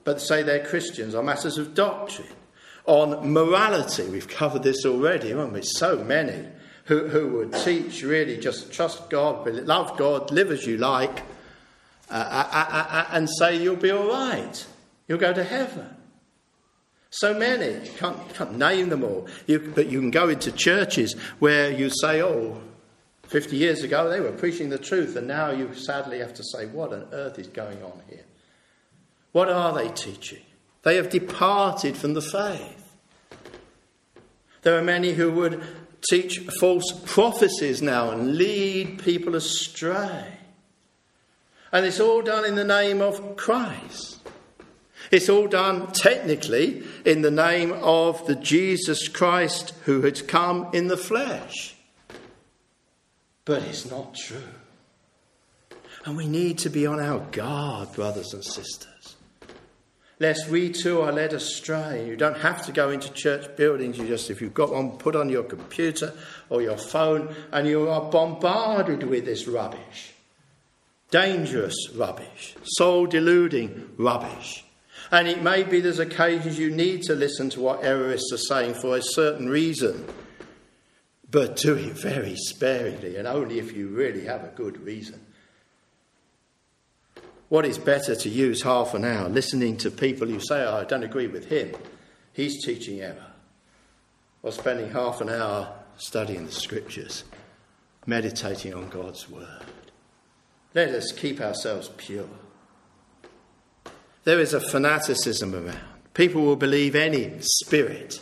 but 0.04 0.20
say 0.20 0.42
they're 0.42 0.64
Christians 0.64 1.14
are 1.14 1.22
matters 1.22 1.58
of 1.58 1.74
doctrine, 1.74 2.28
on 2.86 3.32
morality. 3.32 4.04
We've 4.04 4.28
covered 4.28 4.62
this 4.62 4.84
already, 4.84 5.30
haven't 5.30 5.52
we? 5.52 5.62
So 5.62 6.02
many 6.04 6.48
who, 6.84 7.08
who 7.08 7.28
would 7.36 7.52
teach 7.52 8.02
really 8.02 8.36
just 8.36 8.72
trust 8.72 9.08
God, 9.10 9.46
love 9.46 9.96
God, 9.96 10.30
live 10.30 10.50
as 10.50 10.66
you 10.66 10.78
like, 10.78 11.22
uh, 12.10 12.14
uh, 12.14 12.48
uh, 12.52 12.86
uh, 12.90 13.06
and 13.12 13.28
say 13.38 13.62
you'll 13.62 13.76
be 13.76 13.90
all 13.90 14.08
right. 14.08 14.66
You'll 15.06 15.18
go 15.18 15.32
to 15.32 15.44
heaven. 15.44 15.96
So 17.10 17.34
many, 17.34 17.86
you 17.86 17.92
can't, 17.98 18.16
you 18.16 18.34
can't 18.34 18.58
name 18.58 18.88
them 18.88 19.04
all. 19.04 19.28
You, 19.46 19.72
but 19.74 19.88
you 19.88 20.00
can 20.00 20.10
go 20.10 20.28
into 20.28 20.50
churches 20.50 21.12
where 21.38 21.70
you 21.70 21.90
say, 21.90 22.22
oh, 22.22 22.60
50 23.24 23.56
years 23.56 23.82
ago 23.82 24.08
they 24.08 24.20
were 24.20 24.32
preaching 24.32 24.70
the 24.70 24.78
truth, 24.78 25.14
and 25.16 25.26
now 25.26 25.50
you 25.50 25.74
sadly 25.74 26.18
have 26.20 26.34
to 26.34 26.42
say, 26.42 26.66
what 26.66 26.92
on 26.92 27.06
earth 27.12 27.38
is 27.38 27.48
going 27.48 27.82
on 27.82 28.00
here? 28.08 28.24
What 29.32 29.48
are 29.48 29.72
they 29.74 29.88
teaching? 29.88 30.42
They 30.82 30.96
have 30.96 31.10
departed 31.10 31.96
from 31.96 32.14
the 32.14 32.22
faith. 32.22 32.96
There 34.62 34.78
are 34.78 34.82
many 34.82 35.12
who 35.12 35.30
would 35.32 35.62
teach 36.10 36.40
false 36.60 36.92
prophecies 37.06 37.80
now 37.80 38.10
and 38.10 38.36
lead 38.36 39.02
people 39.02 39.34
astray. 39.36 40.38
And 41.70 41.86
it's 41.86 42.00
all 42.00 42.22
done 42.22 42.44
in 42.44 42.56
the 42.56 42.64
name 42.64 43.00
of 43.00 43.36
Christ. 43.36 44.18
It's 45.10 45.28
all 45.28 45.46
done 45.46 45.92
technically 45.92 46.84
in 47.04 47.22
the 47.22 47.30
name 47.30 47.72
of 47.72 48.26
the 48.26 48.34
Jesus 48.34 49.08
Christ 49.08 49.74
who 49.84 50.02
had 50.02 50.26
come 50.26 50.68
in 50.72 50.88
the 50.88 50.96
flesh. 50.96 51.74
But 53.44 53.62
it's 53.62 53.90
not 53.90 54.14
true. 54.14 54.42
And 56.04 56.16
we 56.16 56.26
need 56.26 56.58
to 56.58 56.70
be 56.70 56.86
on 56.86 56.98
our 56.98 57.20
guard, 57.30 57.92
brothers 57.92 58.32
and 58.32 58.44
sisters 58.44 58.91
lest 60.18 60.48
we 60.48 60.70
too 60.70 61.00
are 61.00 61.12
led 61.12 61.32
astray. 61.32 62.06
You 62.06 62.16
don't 62.16 62.38
have 62.38 62.64
to 62.66 62.72
go 62.72 62.90
into 62.90 63.12
church 63.12 63.56
buildings. 63.56 63.98
You 63.98 64.06
just, 64.06 64.30
if 64.30 64.40
you've 64.40 64.54
got 64.54 64.72
one, 64.72 64.92
put 64.92 65.16
on 65.16 65.28
your 65.28 65.42
computer 65.42 66.12
or 66.48 66.62
your 66.62 66.76
phone, 66.76 67.34
and 67.50 67.66
you 67.66 67.88
are 67.88 68.10
bombarded 68.10 69.02
with 69.02 69.24
this 69.24 69.46
rubbish. 69.46 70.12
Dangerous 71.10 71.90
rubbish, 71.94 72.56
soul 72.62 73.06
deluding 73.06 73.90
rubbish. 73.98 74.64
And 75.10 75.28
it 75.28 75.42
may 75.42 75.62
be 75.62 75.80
there's 75.80 75.98
occasions 75.98 76.58
you 76.58 76.70
need 76.70 77.02
to 77.02 77.14
listen 77.14 77.50
to 77.50 77.60
what 77.60 77.82
errorists 77.82 78.32
are 78.32 78.38
saying 78.38 78.74
for 78.74 78.96
a 78.96 79.02
certain 79.02 79.48
reason, 79.48 80.06
but 81.30 81.56
do 81.56 81.74
it 81.74 81.92
very 81.92 82.36
sparingly 82.36 83.16
and 83.16 83.28
only 83.28 83.58
if 83.58 83.76
you 83.76 83.88
really 83.88 84.24
have 84.24 84.44
a 84.44 84.52
good 84.54 84.80
reason. 84.82 85.20
What 87.52 87.66
is 87.66 87.76
better 87.76 88.14
to 88.14 88.28
use 88.30 88.62
half 88.62 88.94
an 88.94 89.04
hour 89.04 89.28
listening 89.28 89.76
to 89.76 89.90
people 89.90 90.26
who 90.26 90.40
say, 90.40 90.64
oh, 90.64 90.78
I 90.78 90.84
don't 90.84 91.02
agree 91.02 91.26
with 91.26 91.50
him, 91.50 91.74
he's 92.32 92.64
teaching 92.64 93.02
error, 93.02 93.26
or 94.42 94.52
spending 94.52 94.90
half 94.90 95.20
an 95.20 95.28
hour 95.28 95.70
studying 95.98 96.46
the 96.46 96.50
scriptures, 96.50 97.24
meditating 98.06 98.72
on 98.72 98.88
God's 98.88 99.28
word? 99.28 99.66
Let 100.74 100.94
us 100.94 101.12
keep 101.12 101.42
ourselves 101.42 101.90
pure. 101.98 102.30
There 104.24 104.40
is 104.40 104.54
a 104.54 104.60
fanaticism 104.70 105.54
around. 105.54 105.76
People 106.14 106.46
will 106.46 106.56
believe 106.56 106.94
any 106.94 107.34
spirit 107.40 108.18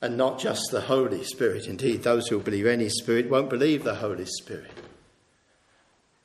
and 0.00 0.16
not 0.16 0.38
just 0.38 0.62
the 0.70 0.80
Holy 0.80 1.24
Spirit. 1.24 1.66
Indeed, 1.66 2.04
those 2.04 2.26
who 2.28 2.40
believe 2.40 2.64
any 2.64 2.88
spirit 2.88 3.28
won't 3.28 3.50
believe 3.50 3.84
the 3.84 3.96
Holy 3.96 4.24
Spirit 4.24 4.83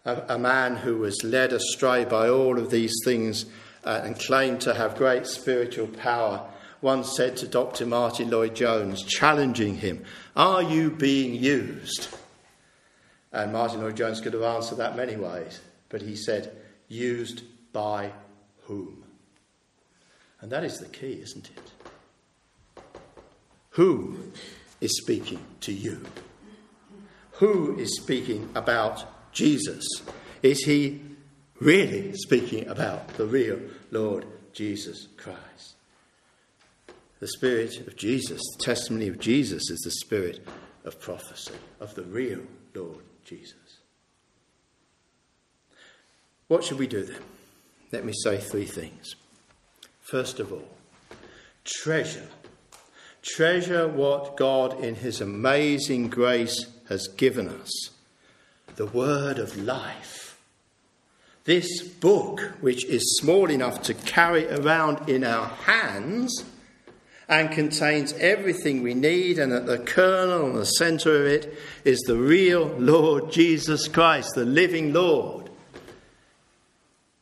a, 0.05 0.35
a 0.35 0.39
man 0.39 0.77
who 0.77 0.97
was 0.97 1.23
led 1.23 1.53
astray 1.53 2.05
by 2.05 2.29
all 2.29 2.57
of 2.57 2.71
these 2.71 2.95
things 3.03 3.45
uh, 3.83 4.01
and 4.03 4.19
claimed 4.19 4.61
to 4.61 4.73
have 4.73 4.95
great 4.95 5.25
spiritual 5.25 5.87
power, 5.87 6.47
once 6.81 7.15
said 7.15 7.35
to 7.37 7.47
Dr. 7.47 7.85
Martyn 7.85 8.29
Lloyd-Jones, 8.29 9.03
challenging 9.03 9.77
him, 9.77 10.03
Are 10.35 10.63
you 10.63 10.89
being 10.89 11.35
used? 11.35 12.07
And 13.31 13.53
Martyn 13.53 13.81
Lloyd-Jones 13.81 14.21
could 14.21 14.33
have 14.33 14.41
answered 14.43 14.77
that 14.77 14.95
many 14.95 15.15
ways, 15.15 15.59
but 15.89 16.01
he 16.01 16.15
said, 16.15 16.55
used 16.87 17.43
by 17.71 18.11
whom? 18.63 19.03
And 20.41 20.51
that 20.51 20.63
is 20.63 20.79
the 20.79 20.87
key, 20.87 21.19
isn't 21.21 21.49
it? 21.49 22.83
Who 23.71 24.17
is 24.81 24.97
speaking 24.97 25.39
to 25.61 25.71
you? 25.71 26.05
Who 27.33 27.77
is 27.77 27.97
speaking 27.97 28.49
about 28.55 29.05
Jesus? 29.39 29.87
Is 30.43 30.65
he 30.65 30.99
really 31.61 32.11
speaking 32.17 32.67
about 32.67 33.07
the 33.15 33.25
real 33.25 33.57
Lord 33.89 34.25
Jesus 34.51 35.07
Christ? 35.15 35.75
The 37.21 37.27
Spirit 37.29 37.87
of 37.87 37.95
Jesus, 37.95 38.41
the 38.57 38.65
testimony 38.65 39.07
of 39.07 39.17
Jesus, 39.17 39.69
is 39.69 39.79
the 39.79 39.91
Spirit 39.91 40.45
of 40.83 40.99
prophecy, 40.99 41.53
of 41.79 41.95
the 41.95 42.03
real 42.03 42.41
Lord 42.75 43.05
Jesus. 43.23 43.55
What 46.49 46.65
should 46.65 46.79
we 46.79 46.87
do 46.87 47.03
then? 47.03 47.21
Let 47.93 48.03
me 48.03 48.11
say 48.23 48.39
three 48.39 48.65
things. 48.65 49.15
First 50.01 50.41
of 50.41 50.51
all, 50.51 50.67
treasure. 51.63 52.27
Treasure 53.21 53.87
what 53.87 54.35
God, 54.35 54.83
in 54.83 54.95
His 54.95 55.21
amazing 55.21 56.09
grace, 56.09 56.65
has 56.89 57.07
given 57.07 57.47
us 57.47 57.91
the 58.79 58.85
word 58.85 59.39
of 59.39 59.57
life. 59.57 60.39
This 61.43 61.81
book, 61.81 62.39
which 62.61 62.85
is 62.85 63.17
small 63.19 63.51
enough 63.51 63.81
to 63.83 63.93
carry 63.93 64.47
around 64.47 65.09
in 65.09 65.25
our 65.25 65.47
hands 65.47 66.45
and 67.27 67.51
contains 67.51 68.13
everything 68.13 68.81
we 68.81 68.93
need, 68.93 69.37
and 69.37 69.51
at 69.51 69.65
the 69.65 69.79
kernel 69.79 70.45
and 70.45 70.55
the 70.55 70.63
centre 70.63 71.13
of 71.13 71.25
it 71.25 71.57
is 71.83 71.99
the 72.07 72.15
real 72.15 72.67
Lord 72.77 73.33
Jesus 73.33 73.89
Christ, 73.89 74.29
the 74.35 74.45
living 74.45 74.93
Lord. 74.93 75.49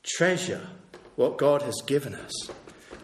Treasure 0.04 0.68
what 1.16 1.40
God 1.40 1.64
has 1.64 1.82
given 1.88 2.14
us. 2.14 2.34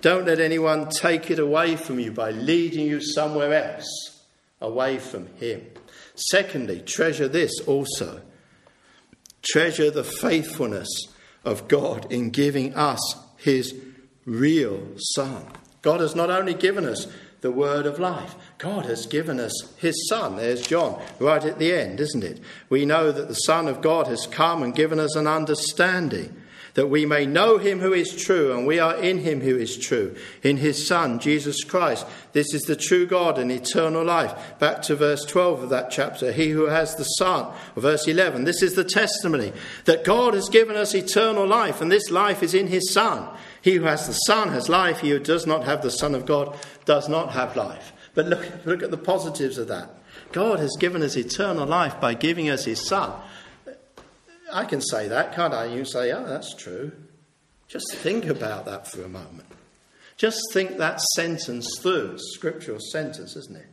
Don't 0.01 0.27
let 0.27 0.39
anyone 0.39 0.89
take 0.89 1.31
it 1.31 1.39
away 1.39 1.75
from 1.75 1.99
you 1.99 2.11
by 2.11 2.29
leading 2.29 2.85
you 2.85 3.01
somewhere 3.01 3.51
else, 3.51 4.21
away 4.61 4.99
from 4.99 5.25
Him. 5.37 5.65
Secondly, 6.13 6.83
treasure 6.85 7.27
this 7.27 7.59
also. 7.61 8.21
Treasure 9.43 9.91
the 9.91 10.03
faithfulness 10.03 10.89
of 11.43 11.67
God 11.67 12.11
in 12.11 12.29
giving 12.29 12.73
us 12.75 12.99
His 13.37 13.75
real 14.25 14.87
Son. 15.15 15.45
God 15.81 15.99
has 15.99 16.15
not 16.15 16.29
only 16.29 16.53
given 16.53 16.85
us 16.85 17.07
the 17.41 17.51
word 17.51 17.85
of 17.85 17.99
life, 17.99 18.35
God 18.57 18.85
has 18.85 19.05
given 19.05 19.39
us 19.39 19.51
His 19.77 20.07
Son. 20.07 20.37
There's 20.37 20.65
John 20.65 21.01
right 21.19 21.43
at 21.43 21.59
the 21.59 21.73
end, 21.73 21.99
isn't 21.99 22.23
it? 22.23 22.39
We 22.69 22.85
know 22.85 23.11
that 23.11 23.27
the 23.27 23.33
Son 23.33 23.67
of 23.67 23.81
God 23.81 24.07
has 24.07 24.25
come 24.27 24.63
and 24.63 24.73
given 24.73 24.99
us 24.99 25.15
an 25.15 25.27
understanding 25.27 26.41
that 26.73 26.87
we 26.87 27.05
may 27.05 27.25
know 27.25 27.57
him 27.57 27.79
who 27.79 27.93
is 27.93 28.15
true, 28.15 28.51
and 28.51 28.65
we 28.65 28.79
are 28.79 28.95
in 28.95 29.19
him 29.19 29.41
who 29.41 29.55
is 29.55 29.77
true, 29.77 30.15
in 30.41 30.57
his 30.57 30.87
Son, 30.87 31.19
Jesus 31.19 31.63
Christ. 31.63 32.05
This 32.31 32.53
is 32.53 32.63
the 32.63 32.75
true 32.75 33.05
God 33.05 33.37
and 33.37 33.51
eternal 33.51 34.03
life. 34.03 34.33
Back 34.57 34.81
to 34.83 34.95
verse 34.95 35.23
12 35.25 35.63
of 35.63 35.69
that 35.69 35.91
chapter. 35.91 36.31
He 36.31 36.49
who 36.49 36.65
has 36.65 36.95
the 36.95 37.03
Son, 37.03 37.53
verse 37.75 38.07
11. 38.07 38.43
This 38.43 38.63
is 38.63 38.73
the 38.73 38.83
testimony 38.83 39.53
that 39.85 40.03
God 40.03 40.33
has 40.33 40.49
given 40.49 40.75
us 40.75 40.95
eternal 40.95 41.45
life, 41.45 41.79
and 41.79 41.91
this 41.91 42.09
life 42.09 42.41
is 42.41 42.55
in 42.55 42.67
his 42.67 42.91
Son. 42.91 43.29
He 43.61 43.75
who 43.75 43.83
has 43.83 44.07
the 44.07 44.13
Son 44.13 44.49
has 44.49 44.67
life. 44.67 45.01
He 45.01 45.11
who 45.11 45.19
does 45.19 45.45
not 45.45 45.65
have 45.65 45.83
the 45.83 45.91
Son 45.91 46.15
of 46.15 46.25
God 46.25 46.57
does 46.85 47.07
not 47.07 47.31
have 47.33 47.55
life. 47.55 47.93
But 48.15 48.27
look, 48.27 48.65
look 48.65 48.83
at 48.83 48.91
the 48.91 48.97
positives 48.97 49.57
of 49.57 49.67
that. 49.67 49.89
God 50.31 50.59
has 50.59 50.75
given 50.79 51.03
us 51.03 51.15
eternal 51.15 51.67
life 51.67 52.01
by 52.01 52.15
giving 52.15 52.49
us 52.49 52.65
his 52.65 52.85
Son. 52.85 53.13
I 54.53 54.65
can 54.65 54.81
say 54.81 55.07
that, 55.07 55.33
can't 55.33 55.53
I? 55.53 55.65
You 55.65 55.83
say, 55.83 56.11
oh, 56.11 56.25
that's 56.25 56.53
true. 56.55 56.91
Just 57.67 57.95
think 57.95 58.25
about 58.25 58.65
that 58.65 58.87
for 58.87 59.03
a 59.03 59.09
moment. 59.09 59.47
Just 60.15 60.39
think 60.53 60.77
that 60.77 61.01
sentence 61.15 61.67
through. 61.81 62.17
Scriptural 62.17 62.79
sentence, 62.91 63.35
isn't 63.35 63.57
it? 63.57 63.67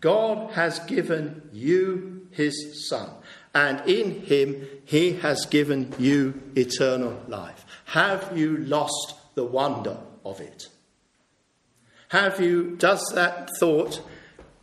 God 0.00 0.52
has 0.52 0.78
given 0.80 1.48
you 1.52 2.28
his 2.30 2.88
Son, 2.88 3.10
and 3.54 3.80
in 3.88 4.22
him 4.22 4.66
he 4.84 5.14
has 5.14 5.46
given 5.46 5.92
you 5.98 6.40
eternal 6.54 7.20
life. 7.28 7.64
Have 7.86 8.36
you 8.36 8.56
lost 8.58 9.14
the 9.34 9.44
wonder 9.44 9.98
of 10.24 10.40
it? 10.40 10.68
Have 12.08 12.40
you, 12.40 12.76
does 12.76 13.04
that 13.14 13.50
thought 13.58 14.00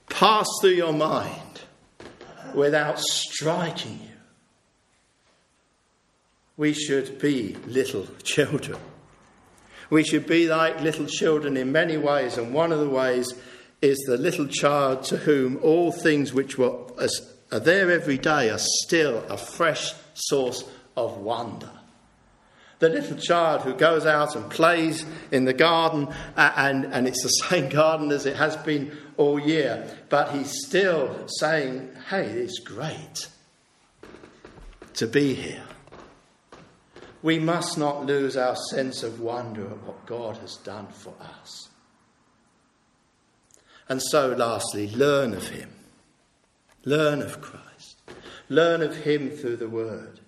pass 0.09 0.47
through 0.61 0.71
your 0.71 0.93
mind 0.93 1.61
without 2.53 2.99
striking 2.99 3.99
you? 4.03 4.06
We 6.57 6.73
should 6.73 7.19
be 7.19 7.55
little 7.67 8.07
children. 8.23 8.79
We 9.89 10.03
should 10.03 10.25
be 10.25 10.49
like 10.49 10.81
little 10.81 11.05
children 11.05 11.55
in 11.55 11.71
many 11.71 11.97
ways, 11.97 12.37
and 12.37 12.53
one 12.53 12.71
of 12.71 12.79
the 12.79 12.89
ways 12.89 13.31
is 13.81 13.97
the 14.07 14.17
little 14.17 14.47
child 14.47 15.03
to 15.03 15.17
whom 15.17 15.59
all 15.61 15.91
things 15.91 16.33
which 16.33 16.57
were, 16.57 16.75
are 17.51 17.59
there 17.59 17.91
every 17.91 18.17
day 18.17 18.49
are 18.49 18.59
still 18.59 19.23
a 19.29 19.37
fresh 19.37 19.93
source 20.15 20.63
of 20.97 21.17
wonder. 21.19 21.69
The 22.79 22.89
little 22.89 23.17
child 23.17 23.61
who 23.61 23.73
goes 23.73 24.05
out 24.05 24.35
and 24.35 24.49
plays 24.49 25.05
in 25.31 25.45
the 25.45 25.53
garden, 25.53 26.09
and, 26.35 26.85
and 26.85 27.07
it's 27.07 27.23
the 27.23 27.29
same 27.49 27.69
garden 27.69 28.11
as 28.11 28.25
it 28.25 28.35
has 28.35 28.57
been 28.57 28.97
all 29.15 29.39
year, 29.39 29.87
but 30.09 30.31
he's 30.31 30.51
still 30.65 31.27
saying, 31.27 31.91
Hey, 32.09 32.25
it's 32.25 32.59
great 32.59 33.29
to 34.95 35.07
be 35.07 35.35
here 35.35 35.63
we 37.28 37.39
must 37.39 37.78
not 37.78 38.05
lose 38.05 38.38
our 38.38 38.55
sense 38.71 39.03
of 39.03 39.19
wonder 39.19 39.65
at 39.65 39.84
what 39.84 40.05
God 40.05 40.38
has 40.38 40.55
done 40.63 40.88
for 40.88 41.13
us. 41.41 41.67
And 43.89 44.01
so, 44.01 44.30
lastly, 44.30 44.89
learn 44.91 45.34
of 45.34 45.45
Him. 45.49 45.69
Learn 46.86 47.21
of 47.21 47.41
Christ. 47.41 47.97
Learn 48.47 48.82
of 48.82 48.95
Him 48.95 49.30
through 49.30 49.57
the 49.57 49.67
Word. 49.67 50.21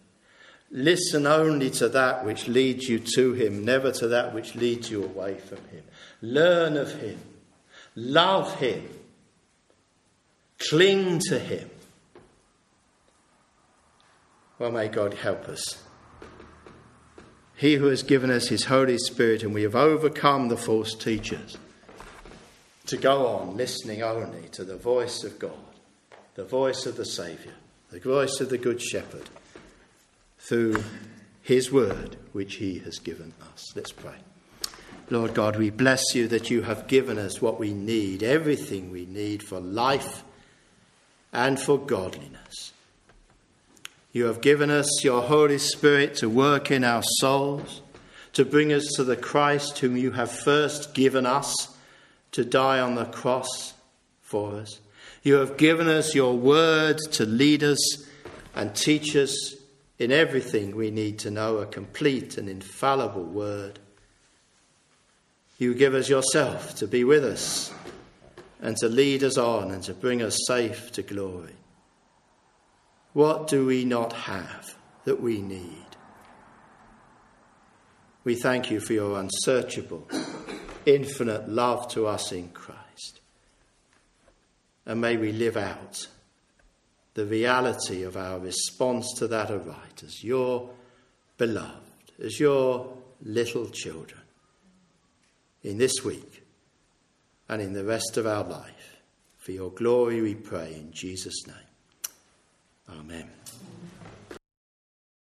Listen 0.72 1.26
only 1.26 1.70
to 1.70 1.88
that 1.88 2.26
which 2.26 2.50
leads 2.50 2.90
you 2.90 3.00
to 3.16 3.32
Him, 3.32 3.64
never 3.64 3.94
to 3.94 4.10
that 4.10 4.34
which 4.34 4.56
leads 4.56 4.92
you 4.92 5.02
away 5.02 5.38
from 5.38 5.60
Him. 5.70 5.86
Learn 6.22 6.76
of 6.76 7.00
Him. 7.00 7.22
Love 7.96 8.56
Him. 8.56 8.90
Cling 10.70 11.20
to 11.30 11.40
Him. 11.40 11.70
Well, 14.58 14.74
may 14.74 14.90
God 14.90 15.14
help 15.14 15.48
us 15.48 15.82
he 17.60 17.76
who 17.76 17.88
has 17.88 18.04
given 18.04 18.32
us 18.32 18.48
his 18.48 18.66
Holy 18.66 18.98
Spirit, 18.98 19.44
and 19.44 19.54
we 19.54 19.64
have 19.64 19.76
overcome 19.76 20.48
the 20.48 20.56
false 20.56 20.96
teachers, 20.96 21.58
to 22.86 22.96
go 22.96 23.28
on 23.28 23.58
listening 23.58 24.02
only 24.02 24.48
to 24.54 24.64
the 24.64 24.78
voice 24.78 25.26
of 25.26 25.38
God, 25.38 25.52
the 26.36 26.46
voice 26.46 26.86
of 26.86 26.96
the 26.96 27.06
Saviour, 27.06 27.54
the 27.92 28.00
voice 28.00 28.40
of 28.40 28.50
the 28.50 28.58
Good 28.58 28.82
Shepherd, 28.82 29.30
through 30.40 30.82
his 31.42 31.70
word 31.70 32.16
which 32.32 32.56
he 32.56 32.80
has 32.80 32.98
given 32.98 33.34
us. 33.52 33.74
Let's 33.76 33.92
pray. 33.92 34.16
Lord 35.10 35.34
God, 35.34 35.58
we 35.58 35.70
bless 35.70 36.16
you 36.16 36.30
that 36.30 36.50
you 36.50 36.62
have 36.62 36.88
given 36.88 37.18
us 37.18 37.42
what 37.42 37.60
we 37.60 37.74
need, 37.74 38.24
everything 38.24 38.90
we 38.90 39.06
need 39.06 39.44
for 39.44 39.60
life 39.60 40.24
and 41.34 41.60
for 41.60 41.78
godliness. 41.78 42.72
You 44.12 44.26
have 44.26 44.42
given 44.42 44.72
us 44.72 45.04
your 45.04 45.22
Holy 45.22 45.60
Spirit 45.60 46.16
to 46.16 46.30
work 46.30 46.72
in 46.72 46.84
our 46.84 47.04
souls, 47.20 47.82
to 48.34 48.44
bring 48.44 48.74
us 48.74 48.86
to 48.96 49.04
the 49.04 49.16
Christ 49.16 49.80
whom 49.80 49.96
you 49.96 50.12
have 50.12 50.32
first 50.32 50.94
given 50.94 51.26
us 51.26 51.78
to 52.32 52.44
die 52.44 52.80
on 52.80 52.96
the 52.96 53.06
cross 53.06 53.74
for 54.22 54.56
us. 54.56 54.80
You 55.22 55.36
have 55.36 55.58
given 55.58 55.88
us 55.88 56.16
your 56.16 56.36
word 56.36 56.98
to 57.12 57.26
lead 57.26 57.64
us 57.64 58.08
and 58.56 58.76
teach 58.76 59.16
us 59.16 59.56
in 60.00 60.12
everything 60.12 60.76
we 60.76 60.92
need 60.92 61.20
to 61.20 61.32
know, 61.32 61.58
a 61.58 61.66
complete 61.66 62.38
and 62.38 62.50
infallible 62.50 63.26
word. 63.26 63.80
You 65.58 65.76
give 65.76 65.94
us 65.94 66.10
yourself 66.10 66.76
to 66.76 66.88
be 66.88 67.04
with 67.04 67.26
us 67.26 67.74
and 68.62 68.78
to 68.78 68.88
lead 68.88 69.24
us 69.24 69.38
on 69.38 69.72
and 69.72 69.84
to 69.84 69.94
bring 69.94 70.22
us 70.22 70.38
safe 70.48 70.92
to 70.94 71.04
glory. 71.04 71.59
What 73.14 73.48
do 73.48 73.66
we 73.66 73.86
not 73.86 74.14
have 74.14 74.76
that 75.06 75.22
we 75.22 75.42
need? 75.42 75.86
We 78.24 78.36
thank 78.36 78.70
you 78.70 78.80
for 78.80 78.94
your 78.94 79.20
unsearchable, 79.20 80.08
infinite 80.86 81.50
love 81.50 81.88
to 81.94 82.06
us 82.06 82.32
in 82.32 82.50
Christ. 82.50 83.22
And 84.86 85.02
may 85.02 85.18
we 85.18 85.32
live 85.32 85.58
out 85.58 86.08
the 87.16 87.26
reality 87.26 88.04
of 88.04 88.16
our 88.16 88.40
response 88.40 89.14
to 89.18 89.28
that 89.28 89.50
aright 89.50 90.04
as 90.04 90.24
your 90.24 90.70
beloved, 91.38 92.12
as 92.24 92.40
your 92.40 92.96
little 93.22 93.70
children 93.70 94.22
in 95.64 95.78
this 95.78 96.04
week 96.04 96.44
and 97.48 97.62
in 97.62 97.74
the 97.74 97.84
rest 97.84 98.18
of 98.18 98.28
our 98.28 98.44
life. 98.44 98.98
For 99.38 99.52
your 99.52 99.72
glory 99.72 100.22
we 100.22 100.36
pray 100.36 100.76
in 100.76 100.92
Jesus' 100.92 101.48
name. 101.48 101.69
Amen. 102.92 103.39